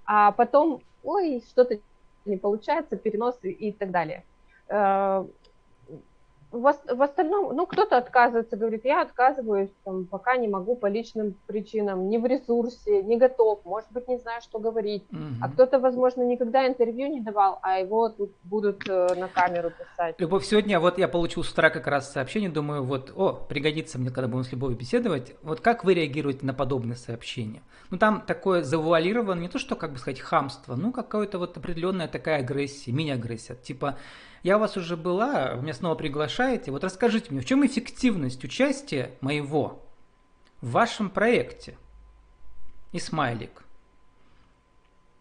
а 0.05 0.31
потом, 0.31 0.81
ой, 1.03 1.43
что-то 1.49 1.79
не 2.23 2.37
получается, 2.37 2.95
перенос 2.95 3.37
и, 3.43 3.49
и 3.49 3.71
так 3.73 3.91
далее. 3.91 4.23
Э, 4.69 5.25
в, 6.51 7.01
остальном, 7.01 7.55
ну, 7.55 7.65
кто-то 7.65 7.97
отказывается, 7.97 8.57
говорит, 8.57 8.83
я 8.83 9.01
отказываюсь, 9.01 9.69
там, 9.85 10.05
пока 10.05 10.35
не 10.35 10.47
могу 10.47 10.75
по 10.75 10.87
личным 10.87 11.35
причинам, 11.47 12.09
не 12.09 12.17
в 12.17 12.25
ресурсе, 12.25 13.01
не 13.03 13.17
готов, 13.17 13.63
может 13.63 13.89
быть, 13.91 14.07
не 14.07 14.17
знаю, 14.17 14.41
что 14.41 14.59
говорить. 14.59 15.03
Угу. 15.11 15.19
А 15.41 15.49
кто-то, 15.49 15.79
возможно, 15.79 16.23
никогда 16.23 16.67
интервью 16.67 17.07
не 17.07 17.21
давал, 17.21 17.59
а 17.61 17.79
его 17.79 18.09
тут 18.09 18.31
будут 18.43 18.87
э, 18.87 19.15
на 19.15 19.27
камеру 19.29 19.71
писать. 19.71 20.15
Любовь, 20.19 20.45
сегодня 20.45 20.79
вот 20.79 20.97
я 20.97 21.07
получил 21.07 21.43
с 21.43 21.51
утра 21.51 21.69
как 21.69 21.87
раз 21.87 22.11
сообщение, 22.11 22.49
думаю, 22.49 22.83
вот, 22.83 23.13
о, 23.15 23.33
пригодится 23.33 23.97
мне, 23.97 24.09
когда 24.09 24.27
будем 24.27 24.43
с 24.43 24.51
Любовью 24.51 24.77
беседовать. 24.77 25.35
Вот 25.43 25.61
как 25.61 25.85
вы 25.85 25.93
реагируете 25.93 26.45
на 26.45 26.53
подобные 26.53 26.97
сообщения? 26.97 27.61
Ну, 27.89 27.97
там 27.97 28.21
такое 28.21 28.63
завуалированное, 28.63 29.43
не 29.43 29.49
то, 29.49 29.59
что, 29.59 29.75
как 29.75 29.93
бы 29.93 29.99
сказать, 29.99 30.19
хамство, 30.19 30.75
ну, 30.75 30.91
какая-то 30.91 31.39
вот 31.39 31.57
определенная 31.57 32.07
такая 32.07 32.39
агрессия, 32.39 32.91
мини-агрессия, 32.91 33.55
типа, 33.55 33.97
я 34.43 34.57
у 34.57 34.59
вас 34.59 34.77
уже 34.77 34.97
была, 34.97 35.53
вы 35.55 35.63
меня 35.63 35.73
снова 35.73 35.95
приглашаете. 35.95 36.71
Вот 36.71 36.83
расскажите 36.83 37.31
мне, 37.31 37.41
в 37.41 37.45
чем 37.45 37.65
эффективность 37.65 38.43
участия 38.43 39.11
моего 39.21 39.79
в 40.61 40.71
вашем 40.71 41.09
проекте? 41.09 41.77
И 42.91 42.99
смайлик. 42.99 43.63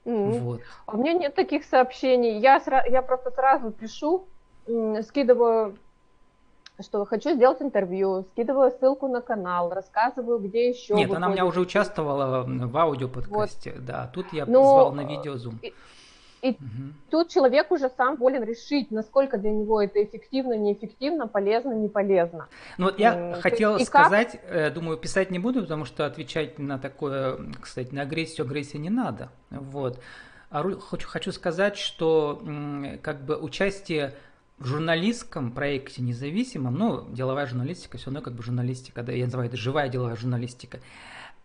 Mm. 0.05 0.39
Вот. 0.41 0.61
А 0.87 0.93
у 0.93 0.99
меня 0.99 1.13
нет 1.13 1.35
таких 1.35 1.65
сообщений. 1.65 2.39
Я, 2.41 2.59
сра- 2.59 2.91
я 2.91 3.03
просто 3.03 3.31
сразу 3.31 3.71
пишу, 3.71 4.27
скидываю, 5.03 5.77
что 6.81 7.05
хочу 7.05 7.35
сделать 7.35 7.61
интервью, 7.63 8.25
скидываю 8.33 8.73
ссылку 8.73 9.07
на 9.07 9.21
канал, 9.21 9.71
рассказываю, 9.71 10.39
где 10.39 10.71
еще. 10.71 10.95
Нет, 10.95 11.13
она 11.13 11.29
у 11.29 11.33
меня 11.33 11.45
уже 11.45 11.61
участвовала 11.61 12.45
в 12.45 12.77
аудиоподкасте, 12.77 13.73
вот. 13.73 13.85
да. 13.85 14.11
Тут 14.13 14.33
я 14.33 14.47
Но... 14.47 14.63
позвал 14.63 14.93
на 14.93 15.05
видео 15.05 15.35
Zoom. 15.35 15.73
И 16.43 16.51
угу. 16.51 16.93
тут 17.11 17.29
человек 17.29 17.71
уже 17.71 17.91
сам 17.97 18.17
волен 18.17 18.45
решить, 18.45 18.91
насколько 18.91 19.39
для 19.39 19.51
него 19.51 19.83
это 19.83 20.03
эффективно, 20.03 20.55
неэффективно, 20.55 21.27
полезно, 21.27 21.73
не 21.73 21.89
полезно. 21.89 22.49
Ну 22.79 22.87
вот 22.87 22.99
я 22.99 23.15
mm. 23.15 23.41
хотел 23.41 23.77
есть, 23.77 23.89
сказать, 23.89 24.33
как... 24.33 24.51
Э, 24.51 24.71
думаю, 24.71 24.97
писать 24.97 25.31
не 25.31 25.39
буду, 25.39 25.63
потому 25.63 25.85
что 25.85 26.07
отвечать 26.07 26.59
на 26.59 26.79
такое, 26.79 27.39
кстати, 27.61 27.95
на 27.95 28.03
агрессию, 28.03 28.47
агрессии 28.47 28.79
не 28.79 28.91
надо. 28.91 29.31
Вот. 29.51 30.01
А 30.51 30.63
хочу, 30.63 31.09
хочу 31.09 31.31
сказать, 31.31 31.77
что 31.77 32.43
как 33.03 33.25
бы 33.25 33.37
участие 33.37 34.15
в 34.59 34.67
журналистском 34.67 35.53
проекте 35.53 36.03
независимом, 36.03 36.75
ну, 36.75 37.09
деловая 37.11 37.47
журналистика, 37.47 37.99
все 37.99 38.07
равно 38.07 38.21
как 38.21 38.35
бы 38.35 38.43
журналистика, 38.43 39.03
да, 39.03 39.13
я 39.13 39.25
называю 39.25 39.49
это 39.49 39.57
живая 39.57 39.89
деловая 39.89 40.17
журналистика, 40.17 40.81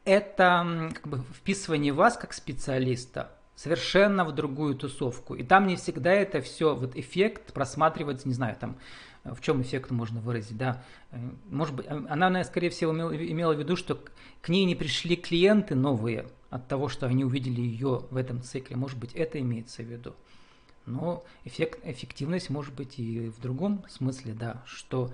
это 0.03 0.91
как 0.93 1.07
бы 1.07 1.21
вписывание 1.33 1.93
вас 1.93 2.17
как 2.17 2.33
специалиста 2.33 3.31
совершенно 3.55 4.25
в 4.25 4.33
другую 4.33 4.75
тусовку. 4.75 5.35
И 5.35 5.43
там 5.43 5.67
не 5.67 5.75
всегда 5.75 6.11
это 6.11 6.41
все, 6.41 6.75
вот 6.75 6.95
эффект 6.95 7.53
просматривается, 7.53 8.27
не 8.27 8.33
знаю, 8.33 8.55
там, 8.59 8.77
в 9.23 9.41
чем 9.41 9.61
эффект 9.61 9.91
можно 9.91 10.19
выразить, 10.19 10.57
да. 10.57 10.83
Может 11.49 11.75
быть, 11.75 11.87
она, 11.87 12.29
наверное, 12.29 12.43
скорее 12.43 12.69
всего, 12.69 12.93
имела, 12.93 13.15
имела 13.15 13.53
в 13.53 13.59
виду, 13.59 13.75
что 13.75 13.99
к 14.41 14.49
ней 14.49 14.65
не 14.65 14.75
пришли 14.75 15.15
клиенты 15.15 15.73
новые 15.73 16.27
от 16.49 16.67
того, 16.67 16.89
что 16.89 17.07
они 17.07 17.25
увидели 17.25 17.61
ее 17.61 18.03
в 18.11 18.17
этом 18.17 18.41
цикле. 18.41 18.75
Может 18.75 18.99
быть, 18.99 19.13
это 19.13 19.39
имеется 19.39 19.81
в 19.81 19.87
виду. 19.87 20.13
Но 20.85 21.23
эффект, 21.43 21.79
эффективность 21.83 22.49
может 22.51 22.75
быть 22.75 22.99
и 22.99 23.29
в 23.29 23.41
другом 23.41 23.83
смысле, 23.89 24.33
да, 24.33 24.61
что 24.65 25.11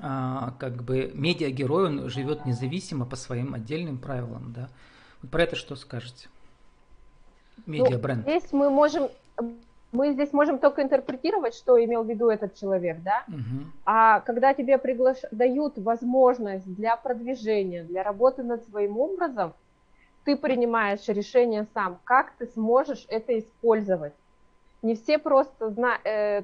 а, 0.00 0.56
как 0.58 0.82
бы 0.82 1.12
медиагерой, 1.14 1.86
он 1.86 2.10
живет 2.10 2.46
независимо 2.46 3.06
по 3.06 3.14
своим 3.14 3.54
отдельным 3.54 3.98
правилам, 3.98 4.52
да. 4.52 4.68
Вот 5.22 5.30
про 5.30 5.44
это 5.44 5.54
что 5.54 5.76
скажете? 5.76 6.28
Медиабренд. 7.66 8.26
Ну, 8.26 8.30
здесь 8.30 8.52
мы 8.52 8.70
можем, 8.70 9.08
мы 9.92 10.12
здесь 10.12 10.32
можем 10.32 10.58
только 10.58 10.82
интерпретировать, 10.82 11.54
что 11.54 11.82
имел 11.82 12.02
в 12.02 12.08
виду 12.08 12.28
этот 12.28 12.54
человек, 12.54 12.98
да. 13.02 13.24
Угу. 13.28 13.66
А 13.86 14.20
когда 14.20 14.54
тебе 14.54 14.78
приглаш... 14.78 15.18
дают 15.30 15.78
возможность 15.78 16.72
для 16.74 16.96
продвижения, 16.96 17.84
для 17.84 18.02
работы 18.02 18.42
над 18.42 18.64
своим 18.68 18.98
образом, 18.98 19.52
ты 20.24 20.36
принимаешь 20.36 21.06
решение 21.08 21.66
сам, 21.74 21.98
как 22.04 22.32
ты 22.38 22.46
сможешь 22.46 23.06
это 23.08 23.38
использовать 23.38 24.14
не 24.84 24.94
все 24.94 25.18
просто 25.18 25.70
зна, 25.70 25.98
э, 26.04 26.42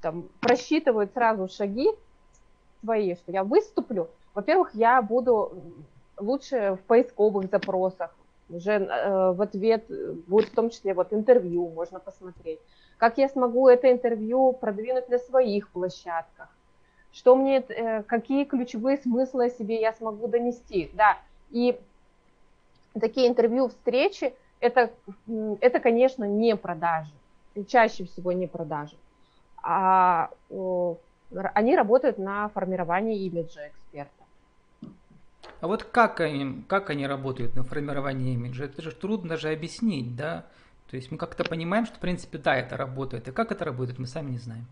там, 0.00 0.28
просчитывают 0.40 1.12
сразу 1.12 1.46
шаги 1.46 1.90
свои, 2.80 3.14
что 3.14 3.32
я 3.32 3.44
выступлю. 3.44 4.08
Во-первых, 4.34 4.70
я 4.74 5.02
буду 5.02 5.52
лучше 6.18 6.78
в 6.80 6.86
поисковых 6.86 7.50
запросах, 7.50 8.14
уже 8.48 8.72
э, 8.72 9.32
в 9.32 9.42
ответ 9.42 9.84
будет 10.26 10.48
в 10.48 10.54
том 10.54 10.70
числе 10.70 10.94
вот 10.94 11.12
интервью 11.12 11.68
можно 11.68 12.00
посмотреть. 12.00 12.60
Как 12.98 13.18
я 13.18 13.28
смогу 13.28 13.68
это 13.68 13.90
интервью 13.90 14.52
продвинуть 14.52 15.08
на 15.08 15.18
своих 15.18 15.68
площадках? 15.70 16.48
Что 17.12 17.36
мне, 17.36 17.58
э, 17.58 18.02
какие 18.02 18.44
ключевые 18.44 18.98
смыслы 18.98 19.46
о 19.46 19.50
себе 19.50 19.80
я 19.80 19.92
смогу 19.92 20.28
донести? 20.28 20.90
Да, 20.94 21.18
и 21.50 21.78
такие 22.98 23.28
интервью, 23.28 23.68
встречи, 23.68 24.34
это, 24.60 24.90
это 25.60 25.80
конечно, 25.80 26.24
не 26.24 26.56
продажи 26.56 27.12
чаще 27.64 28.04
всего 28.04 28.32
не 28.32 28.46
продажи, 28.46 28.96
а 29.62 30.30
они 31.54 31.76
работают 31.76 32.18
на 32.18 32.48
формировании 32.50 33.24
имиджа 33.24 33.68
эксперта. 33.68 33.85
А 35.60 35.66
вот 35.66 35.84
как 35.84 36.20
они, 36.20 36.64
как 36.68 36.90
они 36.90 37.06
работают 37.06 37.56
на 37.56 37.62
формировании 37.62 38.34
имиджа? 38.34 38.64
Это 38.64 38.82
же 38.82 38.92
трудно 38.92 39.30
даже 39.30 39.50
объяснить, 39.50 40.16
да? 40.16 40.46
То 40.90 40.96
есть 40.96 41.10
мы 41.10 41.18
как-то 41.18 41.44
понимаем, 41.44 41.86
что 41.86 41.96
в 41.96 42.00
принципе 42.00 42.38
да, 42.38 42.56
это 42.56 42.76
работает. 42.76 43.28
И 43.28 43.32
как 43.32 43.52
это 43.52 43.64
работает, 43.64 43.98
мы 43.98 44.06
сами 44.06 44.32
не 44.32 44.38
знаем. 44.38 44.66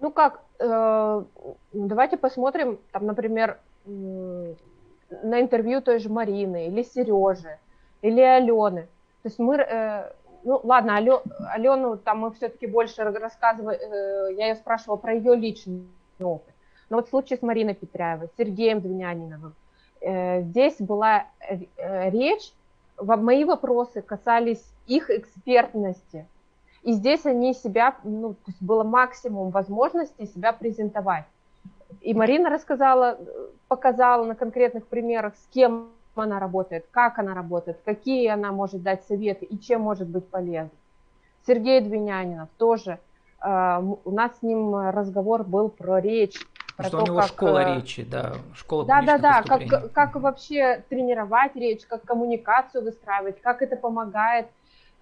Ну 0.00 0.10
как, 0.10 0.40
э, 0.58 1.24
давайте 1.72 2.16
посмотрим, 2.16 2.78
там, 2.90 3.06
например, 3.06 3.58
на 3.86 4.54
интервью 5.40 5.82
той 5.82 5.98
же 5.98 6.08
Марины 6.08 6.68
или 6.68 6.82
Сережи 6.82 7.58
или 8.02 8.20
Алены. 8.20 8.82
То 9.22 9.28
есть 9.28 9.38
мы 9.38 9.56
э, 9.56 10.12
ну 10.44 10.60
ладно, 10.64 10.96
Алё, 10.96 11.22
Алену 11.48 11.96
там 11.98 12.20
мы 12.20 12.32
все-таки 12.32 12.66
больше 12.66 13.02
рассказывали, 13.04 13.76
э, 13.76 14.34
я 14.34 14.48
ее 14.48 14.54
спрашивала 14.54 14.96
про 14.96 15.14
ее 15.14 15.34
личный 15.34 15.86
опыт. 16.18 16.49
Но 16.90 16.96
вот 16.96 17.06
в 17.06 17.10
случае 17.10 17.38
с 17.38 17.42
Мариной 17.42 17.74
Петряевой, 17.74 18.28
Сергеем 18.36 18.80
Двиняниновым, 18.80 19.54
э, 20.00 20.42
здесь 20.42 20.76
была 20.78 21.26
э, 21.48 22.10
речь, 22.10 22.52
мои 23.00 23.44
вопросы 23.44 24.02
касались 24.02 24.64
их 24.86 25.08
экспертности. 25.08 26.26
И 26.82 26.92
здесь 26.92 27.26
они 27.26 27.54
себя, 27.54 27.96
ну, 28.04 28.34
то 28.34 28.40
есть 28.48 28.62
было 28.62 28.82
максимум 28.82 29.50
возможностей 29.50 30.26
себя 30.26 30.52
презентовать. 30.52 31.26
И 32.00 32.14
Марина 32.14 32.50
рассказала, 32.50 33.18
показала 33.68 34.24
на 34.24 34.34
конкретных 34.34 34.86
примерах, 34.86 35.34
с 35.36 35.46
кем 35.52 35.90
она 36.14 36.40
работает, 36.40 36.86
как 36.90 37.18
она 37.18 37.34
работает, 37.34 37.78
какие 37.84 38.28
она 38.28 38.52
может 38.52 38.82
дать 38.82 39.04
советы 39.04 39.44
и 39.44 39.58
чем 39.58 39.82
может 39.82 40.08
быть 40.08 40.26
полезна. 40.26 40.70
Сергей 41.46 41.80
Двинянинов 41.80 42.48
тоже. 42.56 42.98
Э, 43.42 43.80
у 43.80 44.10
нас 44.10 44.38
с 44.38 44.42
ним 44.42 44.74
разговор 44.74 45.44
был 45.44 45.68
про 45.68 46.00
речь. 46.00 46.40
Про 46.80 46.88
что 46.88 46.96
то, 46.98 47.02
у 47.02 47.06
него 47.06 47.16
как, 47.18 47.28
школа 47.28 47.58
э, 47.58 47.76
речи, 47.76 48.02
да, 48.04 48.32
школа 48.54 48.84
Да, 48.86 49.02
да, 49.02 49.18
да, 49.18 49.42
как, 49.42 49.92
как 49.92 50.14
вообще 50.16 50.82
тренировать 50.88 51.54
речь, 51.54 51.84
как 51.86 52.02
коммуникацию 52.02 52.82
выстраивать, 52.82 53.40
как 53.40 53.62
это 53.62 53.76
помогает 53.76 54.46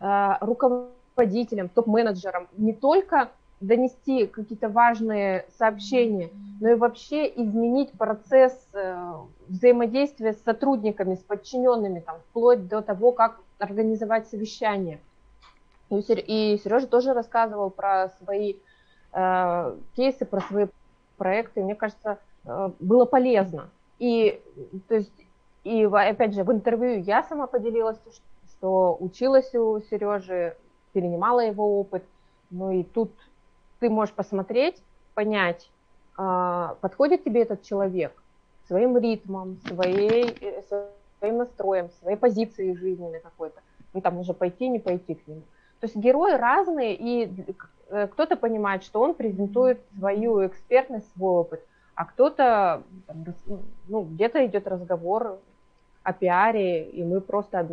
э, 0.00 0.34
руководителям, 0.40 1.68
топ-менеджерам 1.68 2.48
не 2.56 2.72
только 2.72 3.30
донести 3.60 4.26
какие-то 4.26 4.68
важные 4.68 5.46
сообщения, 5.56 6.30
но 6.60 6.70
и 6.70 6.74
вообще 6.74 7.26
изменить 7.26 7.92
процесс 7.92 8.56
э, 8.72 9.12
взаимодействия 9.48 10.32
с 10.32 10.42
сотрудниками, 10.42 11.14
с 11.14 11.20
подчиненными, 11.20 12.00
там, 12.00 12.16
вплоть 12.30 12.68
до 12.68 12.82
того, 12.82 13.12
как 13.12 13.40
организовать 13.58 14.28
совещание. 14.28 14.98
И 15.90 16.60
Сережа 16.62 16.86
тоже 16.86 17.14
рассказывал 17.14 17.70
про 17.70 18.10
свои 18.22 18.56
э, 19.12 19.76
кейсы, 19.96 20.24
про 20.24 20.40
свои 20.40 20.66
проекты. 21.18 21.62
Мне 21.62 21.74
кажется, 21.74 22.18
э, 22.44 22.70
было 22.80 23.04
полезно. 23.04 23.68
И, 23.98 24.40
то 24.88 24.94
есть, 24.94 25.12
и 25.64 25.84
опять 25.84 26.34
же, 26.34 26.44
в 26.44 26.52
интервью 26.52 27.00
я 27.02 27.22
сама 27.24 27.46
поделилась, 27.46 27.98
что 28.52 28.96
училась 29.00 29.54
у 29.54 29.80
Сережи, 29.90 30.56
перенимала 30.92 31.40
его 31.40 31.78
опыт. 31.80 32.04
Ну 32.50 32.70
и 32.70 32.84
тут 32.84 33.12
ты 33.80 33.90
можешь 33.90 34.14
посмотреть, 34.14 34.82
понять, 35.14 35.70
а, 36.16 36.76
подходит 36.80 37.24
тебе 37.24 37.42
этот 37.42 37.62
человек 37.62 38.12
своим 38.66 38.96
ритмом, 38.98 39.58
своей, 39.66 40.36
э, 40.40 40.62
своим 41.18 41.38
настроем, 41.38 41.90
своей 42.00 42.16
позицией 42.16 42.76
жизненной 42.76 43.20
какой-то. 43.20 43.60
Ну, 43.94 44.00
там 44.00 44.18
уже 44.18 44.34
пойти, 44.34 44.68
не 44.68 44.78
пойти 44.78 45.14
к 45.14 45.26
нему. 45.26 45.42
То 45.80 45.86
есть 45.86 45.96
герои 45.96 46.32
разные, 46.32 46.94
и 46.94 47.30
э, 47.90 48.08
кто-то 48.08 48.36
понимает, 48.36 48.82
что 48.82 49.00
он 49.00 49.14
презентует 49.14 49.80
свою 49.96 50.46
экспертность, 50.46 51.10
свой 51.12 51.40
опыт, 51.40 51.64
а 51.94 52.04
кто-то, 52.04 52.82
ну, 53.88 54.02
где-то 54.02 54.44
идет 54.46 54.66
разговор 54.66 55.38
о 56.02 56.12
пиаре, 56.12 56.84
и 56.84 57.02
мы 57.04 57.20
просто 57.20 57.66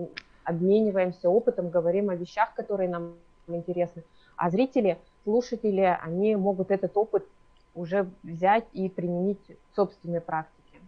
обмениваемся 0.43 1.29
опытом, 1.29 1.69
говорим 1.69 2.09
о 2.09 2.15
вещах, 2.15 2.53
которые 2.53 2.89
нам 2.89 3.13
интересны. 3.47 4.03
А 4.35 4.49
зрители 4.49 4.97
слушатели, 5.23 5.97
они 6.01 6.35
могут 6.35 6.71
этот 6.71 6.95
опыт 6.97 7.25
уже 7.73 8.07
взять 8.23 8.65
и 8.73 8.89
применить 8.89 9.39
в 9.71 9.75
собственной 9.75 10.21
практике. 10.21 10.79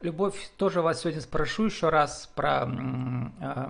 Любовь, 0.00 0.50
тоже 0.56 0.82
вас 0.82 1.00
сегодня 1.00 1.20
спрошу 1.20 1.64
еще 1.66 1.88
раз 1.88 2.30
про 2.34 2.66
э, 2.66 3.66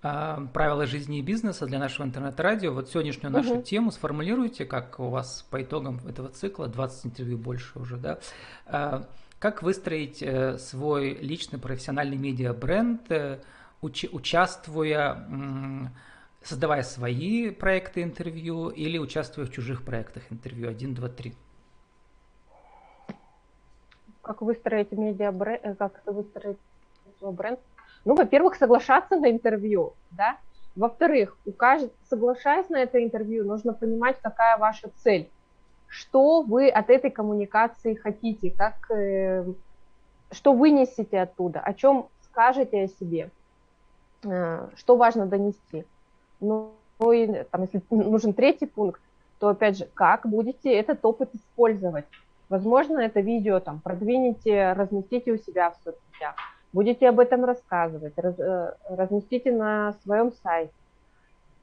правила 0.00 0.86
жизни 0.86 1.18
и 1.18 1.22
бизнеса 1.22 1.66
для 1.66 1.78
нашего 1.78 2.06
интернет-радио. 2.06 2.72
Вот 2.72 2.88
сегодняшнюю 2.88 3.32
нашу 3.32 3.54
угу. 3.54 3.62
тему 3.62 3.90
сформулируйте, 3.90 4.64
как 4.64 5.00
у 5.00 5.08
вас 5.08 5.46
по 5.50 5.62
итогам 5.62 6.00
этого 6.08 6.28
цикла, 6.28 6.68
20 6.68 7.06
интервью 7.06 7.38
больше 7.38 7.78
уже, 7.78 7.96
да, 7.96 8.18
э, 8.66 9.02
как 9.38 9.62
выстроить 9.62 10.22
э, 10.22 10.58
свой 10.58 11.14
личный 11.14 11.58
профессиональный 11.58 12.16
медиа-бренд, 12.16 13.10
э, 13.10 13.40
уч, 13.80 14.04
участвуя 14.12 15.90
создавая 16.42 16.82
свои 16.82 17.50
проекты 17.50 18.02
интервью 18.02 18.68
или 18.68 18.98
участвуя 18.98 19.46
в 19.46 19.50
чужих 19.50 19.84
проектах 19.84 20.22
интервью 20.30 20.68
1, 20.68 20.94
2, 20.94 21.08
3? 21.08 21.34
Как 24.22 24.42
выстроить 24.42 24.92
медиа 24.92 25.32
бренд, 25.32 25.60
э, 25.64 25.74
как 25.74 26.02
выстроить 26.06 26.58
свой 27.18 27.32
бренд? 27.32 27.60
Ну, 28.08 28.14
во-первых, 28.14 28.54
соглашаться 28.54 29.16
на 29.16 29.30
интервью, 29.30 29.92
да. 30.12 30.38
Во-вторых, 30.74 31.36
у 31.44 31.52
соглашаясь 32.08 32.70
на 32.70 32.78
это 32.78 33.04
интервью, 33.04 33.44
нужно 33.44 33.74
понимать, 33.74 34.16
какая 34.22 34.56
ваша 34.56 34.88
цель, 34.96 35.28
что 35.88 36.40
вы 36.40 36.70
от 36.70 36.88
этой 36.88 37.10
коммуникации 37.10 37.92
хотите, 37.92 38.50
как, 38.50 38.90
э, 38.90 39.44
что 40.30 40.54
вынесете 40.54 41.20
оттуда, 41.20 41.60
о 41.60 41.74
чем 41.74 42.08
скажете 42.22 42.84
о 42.84 42.88
себе, 42.88 43.30
э, 44.24 44.68
что 44.76 44.96
важно 44.96 45.26
донести. 45.26 45.84
Ну, 46.40 46.72
и 47.12 47.44
там, 47.50 47.60
если 47.60 47.82
нужен 47.90 48.32
третий 48.32 48.66
пункт, 48.66 49.02
то 49.38 49.48
опять 49.48 49.76
же, 49.76 49.86
как 49.92 50.26
будете 50.26 50.72
этот 50.72 51.04
опыт 51.04 51.34
использовать? 51.34 52.06
Возможно, 52.48 53.00
это 53.00 53.20
видео 53.20 53.60
там 53.60 53.80
продвинете, 53.80 54.72
разместите 54.72 55.32
у 55.32 55.36
себя 55.36 55.72
в 55.72 55.76
соцсетях, 55.84 56.36
будете 56.72 57.08
об 57.08 57.20
этом 57.20 57.44
рассказывать, 57.44 58.18
раз, 58.18 58.38
э, 58.38 58.74
разместите 58.88 59.52
на 59.52 59.94
своем 60.04 60.32
сайте. 60.42 60.72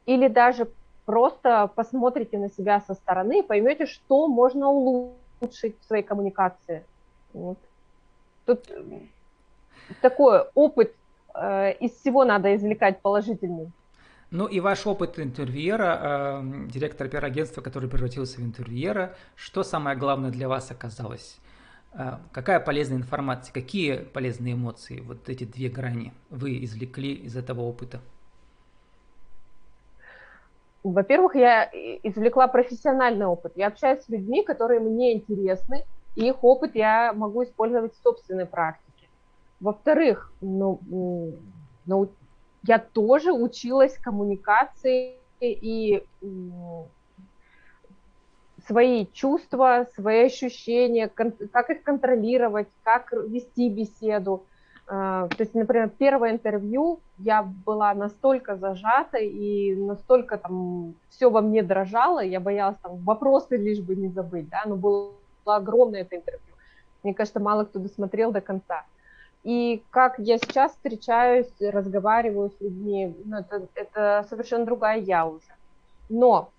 Или 0.05 0.27
даже 0.27 0.67
просто 1.05 1.69
посмотрите 1.75 2.37
на 2.37 2.49
себя 2.49 2.81
со 2.81 2.93
стороны 2.93 3.39
и 3.39 3.43
поймете, 3.43 3.85
что 3.85 4.27
можно 4.27 4.69
улучшить 4.69 5.79
в 5.79 5.85
своей 5.85 6.03
коммуникации. 6.03 6.83
Вот. 7.33 7.57
Тут 8.45 8.69
такой 10.01 10.45
опыт 10.53 10.93
э, 11.33 11.73
из 11.73 11.91
всего 11.91 12.25
надо 12.25 12.55
извлекать 12.55 13.01
положительный. 13.01 13.71
Ну 14.31 14.47
и 14.47 14.59
ваш 14.59 14.87
опыт 14.87 15.19
интервьюера, 15.19 15.99
э, 16.01 16.67
директора 16.67 17.07
пиар-агентства, 17.07 17.61
который 17.61 17.89
превратился 17.89 18.41
в 18.41 18.43
интервьюера, 18.43 19.15
что 19.35 19.63
самое 19.63 19.95
главное 19.95 20.31
для 20.31 20.49
вас 20.49 20.71
оказалось? 20.71 21.37
Э, 21.97 22.17
какая 22.31 22.59
полезная 22.59 22.97
информация, 22.97 23.53
какие 23.53 23.97
полезные 23.97 24.53
эмоции, 24.53 24.99
вот 24.99 25.29
эти 25.29 25.45
две 25.45 25.69
грани 25.69 26.13
вы 26.29 26.63
извлекли 26.63 27.13
из 27.13 27.37
этого 27.37 27.61
опыта? 27.61 28.01
Во-первых, 30.83 31.35
я 31.35 31.63
извлекла 32.03 32.47
профессиональный 32.47 33.25
опыт. 33.25 33.53
Я 33.55 33.67
общаюсь 33.67 34.03
с 34.03 34.09
людьми, 34.09 34.43
которые 34.43 34.79
мне 34.79 35.13
интересны, 35.13 35.83
и 36.15 36.27
их 36.27 36.43
опыт 36.43 36.75
я 36.75 37.11
могу 37.13 37.43
использовать 37.43 37.95
в 37.95 38.01
собственной 38.03 38.45
практике. 38.45 39.07
Во-вторых, 39.59 40.31
ну, 40.41 40.79
ну, 41.85 42.09
я 42.63 42.77
тоже 42.77 43.31
училась 43.31 43.97
коммуникации 43.97 45.15
и 45.39 46.03
свои 48.67 49.05
чувства, 49.13 49.87
свои 49.95 50.25
ощущения, 50.25 51.07
как 51.07 51.69
их 51.69 51.83
контролировать, 51.83 52.67
как 52.83 53.11
вести 53.11 53.69
беседу. 53.69 54.45
А, 54.87 55.27
то 55.29 55.37
есть, 55.39 55.55
например, 55.55 55.89
первое 55.89 56.31
интервью 56.31 56.99
я 57.17 57.41
была 57.43 57.93
настолько 57.93 58.55
зажата 58.55 59.17
и 59.17 59.75
настолько 59.75 60.37
там 60.37 60.93
все 61.09 61.29
во 61.29 61.41
мне 61.41 61.63
дрожало, 61.63 62.23
я 62.23 62.39
боялась 62.39 62.77
там 62.83 62.97
вопросы 62.97 63.57
лишь 63.57 63.79
бы 63.79 63.95
не 63.95 64.09
забыть, 64.09 64.47
да, 64.49 64.63
но 64.65 64.75
было 64.75 65.13
огромное 65.45 66.01
это 66.01 66.17
интервью. 66.17 66.41
Мне 67.03 67.13
кажется, 67.13 67.39
мало 67.39 67.65
кто 67.65 67.79
досмотрел 67.79 68.31
до 68.31 68.41
конца. 68.41 68.83
И 69.43 69.83
как 69.91 70.17
я 70.17 70.37
сейчас 70.39 70.71
встречаюсь, 70.71 71.51
разговариваю 71.59 72.49
с 72.49 72.61
людьми, 72.61 73.15
ну, 73.25 73.37
это, 73.37 73.67
это 73.75 74.25
совершенно 74.27 74.65
другая 74.65 74.99
я 74.99 75.25
уже. 75.27 75.53
Но 76.09 76.49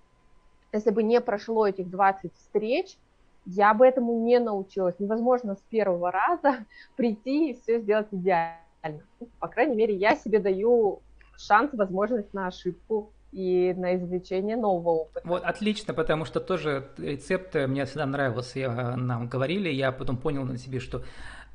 если 0.77 0.91
бы 0.91 1.03
не 1.03 1.21
прошло 1.21 1.67
этих 1.67 1.91
20 1.91 2.33
встреч, 2.35 2.97
я 3.45 3.75
бы 3.75 3.87
этому 3.87 4.25
не 4.25 4.39
научилась. 4.39 4.97
Невозможно 4.99 5.55
с 5.55 5.61
первого 5.71 6.11
раза 6.11 6.65
прийти 6.97 7.51
и 7.51 7.55
все 7.55 7.81
сделать 7.81 8.09
идеально. 8.11 9.03
По 9.39 9.49
крайней 9.49 9.77
мере, 9.77 9.95
я 9.95 10.17
себе 10.17 10.39
даю 10.39 11.01
шанс, 11.37 11.73
возможность 11.73 12.33
на 12.33 12.47
ошибку 12.47 13.11
и 13.33 13.75
на 13.77 13.97
извлечение 13.97 14.57
нового 14.57 15.03
опыта. 15.03 15.21
Вот, 15.29 15.43
отлично, 15.45 15.93
потому 15.93 16.25
что 16.25 16.41
тоже 16.41 16.89
рецепт 16.97 17.55
мне 17.55 17.85
всегда 17.85 18.07
нравился, 18.07 18.59
я, 18.59 18.97
нам 18.97 19.29
говорили, 19.29 19.69
я 19.69 19.93
потом 19.93 20.17
понял 20.17 20.45
на 20.45 20.57
себе, 20.57 20.81
что 20.81 21.03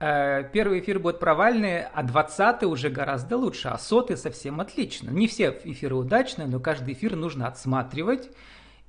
Э, 0.02 0.44
первый 0.52 0.80
эфир 0.80 0.98
будет 0.98 1.20
провальный, 1.20 1.84
а 1.84 2.02
двадцатый 2.02 2.68
уже 2.68 2.90
гораздо 2.90 3.38
лучше, 3.38 3.68
а 3.68 3.78
сотый 3.78 4.18
совсем 4.18 4.60
отлично. 4.60 5.12
Не 5.12 5.28
все 5.28 5.56
эфиры 5.64 5.94
удачные, 5.96 6.48
но 6.48 6.60
каждый 6.60 6.96
эфир 6.96 7.16
нужно 7.16 7.48
отсматривать 7.48 8.28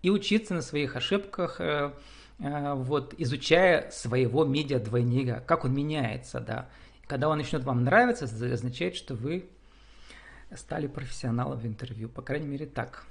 и 0.03 0.11
учиться 0.11 0.55
на 0.55 0.63
своих 0.63 0.97
ошибках, 0.97 1.61
э, 1.61 1.93
э, 2.39 2.75
вот, 2.75 3.15
изучая 3.19 3.91
своего 3.91 4.45
медиа-двойника, 4.45 5.41
как 5.41 5.65
он 5.65 5.75
меняется, 5.75 6.41
да. 6.41 6.69
Когда 7.07 7.29
он 7.29 7.39
начнет 7.39 7.65
вам 7.65 7.85
нравиться, 7.85 8.25
это 8.25 8.53
означает, 8.53 8.97
что 8.97 9.15
вы 9.15 9.49
стали 10.55 10.87
профессионалом 10.87 11.59
в 11.59 11.67
интервью, 11.67 12.09
по 12.09 12.23
крайней 12.23 12.47
мере 12.47 12.67
так. 12.67 13.05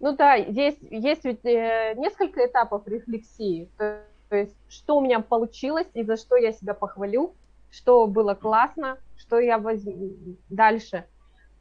Ну 0.00 0.16
да, 0.16 0.34
есть, 0.34 0.78
есть 0.90 1.24
ведь 1.24 1.44
несколько 1.44 2.46
этапов 2.46 2.86
рефлексии. 2.86 3.68
То 3.76 4.36
есть, 4.36 4.56
что 4.68 4.96
у 4.96 5.00
меня 5.00 5.20
получилось 5.20 5.88
и 5.92 6.02
за 6.02 6.16
что 6.16 6.36
я 6.36 6.52
себя 6.52 6.72
похвалю, 6.72 7.34
что 7.70 8.06
было 8.06 8.34
классно, 8.34 8.98
что 9.16 9.38
я 9.38 9.58
возьму 9.58 10.14
дальше. 10.48 11.04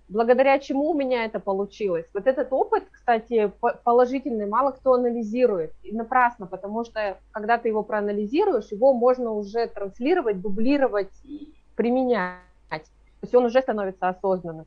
Благодаря 0.09 0.57
чему 0.57 0.89
у 0.89 0.93
меня 0.95 1.25
это 1.25 1.39
получилось. 1.39 2.07
Вот 2.13 2.25
этот 2.25 2.51
опыт, 2.51 2.83
кстати, 2.91 3.51
положительный, 3.83 4.47
мало 4.47 4.71
кто 4.71 4.93
анализирует. 4.93 5.71
И 5.83 5.95
напрасно, 5.95 6.47
потому 6.47 6.83
что 6.83 7.17
когда 7.31 7.59
ты 7.59 7.69
его 7.69 7.83
проанализируешь, 7.83 8.71
его 8.71 8.93
можно 8.93 9.31
уже 9.31 9.67
транслировать, 9.67 10.41
дублировать 10.41 11.11
и 11.23 11.53
применять. 11.75 12.39
То 12.69 13.23
есть 13.23 13.35
он 13.35 13.45
уже 13.45 13.61
становится 13.61 14.09
осознанным. 14.09 14.65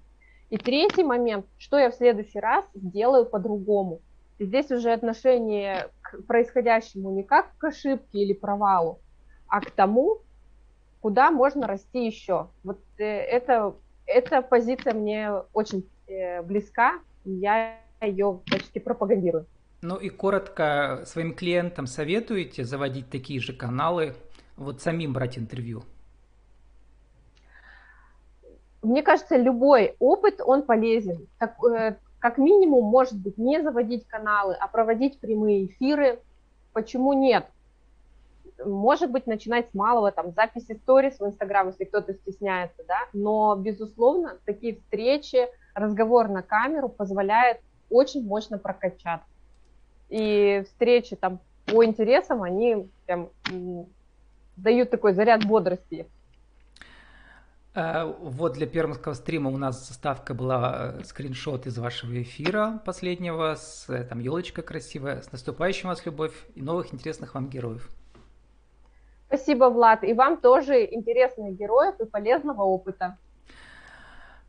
И 0.50 0.58
третий 0.58 1.02
момент, 1.02 1.46
что 1.58 1.78
я 1.78 1.90
в 1.90 1.94
следующий 1.94 2.38
раз 2.38 2.64
сделаю 2.74 3.24
по-другому. 3.24 4.00
Здесь 4.38 4.70
уже 4.70 4.92
отношение 4.92 5.88
к 6.02 6.22
происходящему 6.24 7.10
не 7.10 7.22
как 7.22 7.56
к 7.58 7.64
ошибке 7.64 8.18
или 8.18 8.32
провалу, 8.32 9.00
а 9.48 9.60
к 9.60 9.70
тому, 9.70 10.18
куда 11.00 11.30
можно 11.30 11.66
расти 11.66 12.06
еще. 12.06 12.48
Вот 12.64 12.78
э, 12.98 13.04
это, 13.04 13.74
эта 14.12 14.42
позиция 14.42 14.94
мне 14.94 15.30
очень 15.52 15.88
э, 16.06 16.42
близка, 16.42 17.00
и 17.24 17.32
я 17.32 17.76
ее 18.00 18.40
почти 18.50 18.80
пропагандирую. 18.80 19.46
Ну 19.80 19.96
и 19.96 20.08
коротко 20.10 21.02
своим 21.06 21.34
клиентам 21.34 21.86
советуете 21.86 22.64
заводить 22.64 23.10
такие 23.10 23.40
же 23.40 23.52
каналы, 23.52 24.14
вот 24.56 24.80
самим 24.80 25.12
брать 25.12 25.38
интервью? 25.38 25.82
Мне 28.82 29.02
кажется, 29.02 29.36
любой 29.36 29.96
опыт, 29.98 30.40
он 30.44 30.62
полезен. 30.62 31.26
Так, 31.38 31.56
э, 31.64 31.96
как 32.18 32.38
минимум, 32.38 32.84
может 32.84 33.14
быть, 33.14 33.38
не 33.38 33.62
заводить 33.62 34.06
каналы, 34.06 34.54
а 34.54 34.68
проводить 34.68 35.18
прямые 35.18 35.66
эфиры. 35.66 36.20
Почему 36.72 37.12
нет? 37.12 37.46
Может 38.64 39.10
быть, 39.10 39.26
начинать 39.26 39.70
с 39.70 39.74
малого, 39.74 40.10
там, 40.12 40.32
записи 40.32 40.78
сторис 40.82 41.18
в 41.18 41.26
Инстаграм, 41.26 41.68
если 41.68 41.84
кто-то 41.84 42.14
стесняется, 42.14 42.82
да, 42.86 42.98
но, 43.12 43.56
безусловно, 43.56 44.38
такие 44.44 44.76
встречи, 44.76 45.48
разговор 45.74 46.28
на 46.28 46.42
камеру 46.42 46.88
позволяет 46.88 47.60
очень 47.90 48.24
мощно 48.24 48.58
прокачаться. 48.58 49.28
И 50.08 50.64
встречи 50.66 51.16
там 51.16 51.40
по 51.66 51.84
интересам, 51.84 52.42
они 52.42 52.88
прям 53.06 53.30
дают 54.56 54.90
такой 54.90 55.14
заряд 55.14 55.44
бодрости. 55.46 56.06
Э, 57.74 58.04
вот 58.20 58.54
для 58.54 58.66
пермского 58.66 59.14
стрима 59.14 59.50
у 59.50 59.56
нас 59.56 59.88
заставка 59.88 60.34
была 60.34 60.94
э, 60.94 61.04
скриншот 61.04 61.66
из 61.66 61.78
вашего 61.78 62.20
эфира 62.20 62.82
последнего, 62.84 63.54
с 63.54 63.88
э, 63.88 64.04
там 64.04 64.18
елочка 64.18 64.62
красивая. 64.62 65.22
С 65.22 65.32
наступающим 65.32 65.88
вас, 65.88 66.04
Любовь, 66.04 66.34
и 66.54 66.62
новых 66.62 66.92
интересных 66.92 67.34
вам 67.34 67.48
героев. 67.48 67.88
Спасибо, 69.32 69.70
Влад. 69.70 70.04
И 70.04 70.12
вам 70.12 70.36
тоже 70.36 70.84
интересных 70.84 71.56
героев 71.56 71.94
и 71.98 72.04
полезного 72.04 72.64
опыта. 72.64 73.16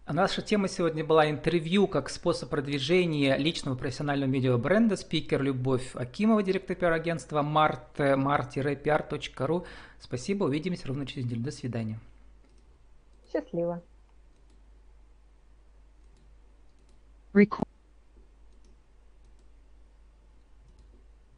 Наша 0.05 0.41
тема 0.41 0.67
сегодня 0.67 1.05
была 1.05 1.29
интервью 1.29 1.87
как 1.87 2.09
способ 2.09 2.49
продвижения 2.49 3.37
личного 3.37 3.77
профессионального 3.77 4.29
медиабренда. 4.29 4.97
Спикер 4.97 5.41
Любовь 5.41 5.95
Акимова, 5.95 6.43
директор 6.43 6.75
пиар-агентства 6.75 7.41
mart, 7.41 7.95
mart-pr.ru. 7.95 9.65
Спасибо, 10.01 10.43
увидимся 10.43 10.89
ровно 10.89 11.05
через 11.05 11.27
неделю. 11.27 11.43
До 11.43 11.51
свидания. 11.51 11.97
Счастливо. 13.31 13.81
Record. 17.33 17.72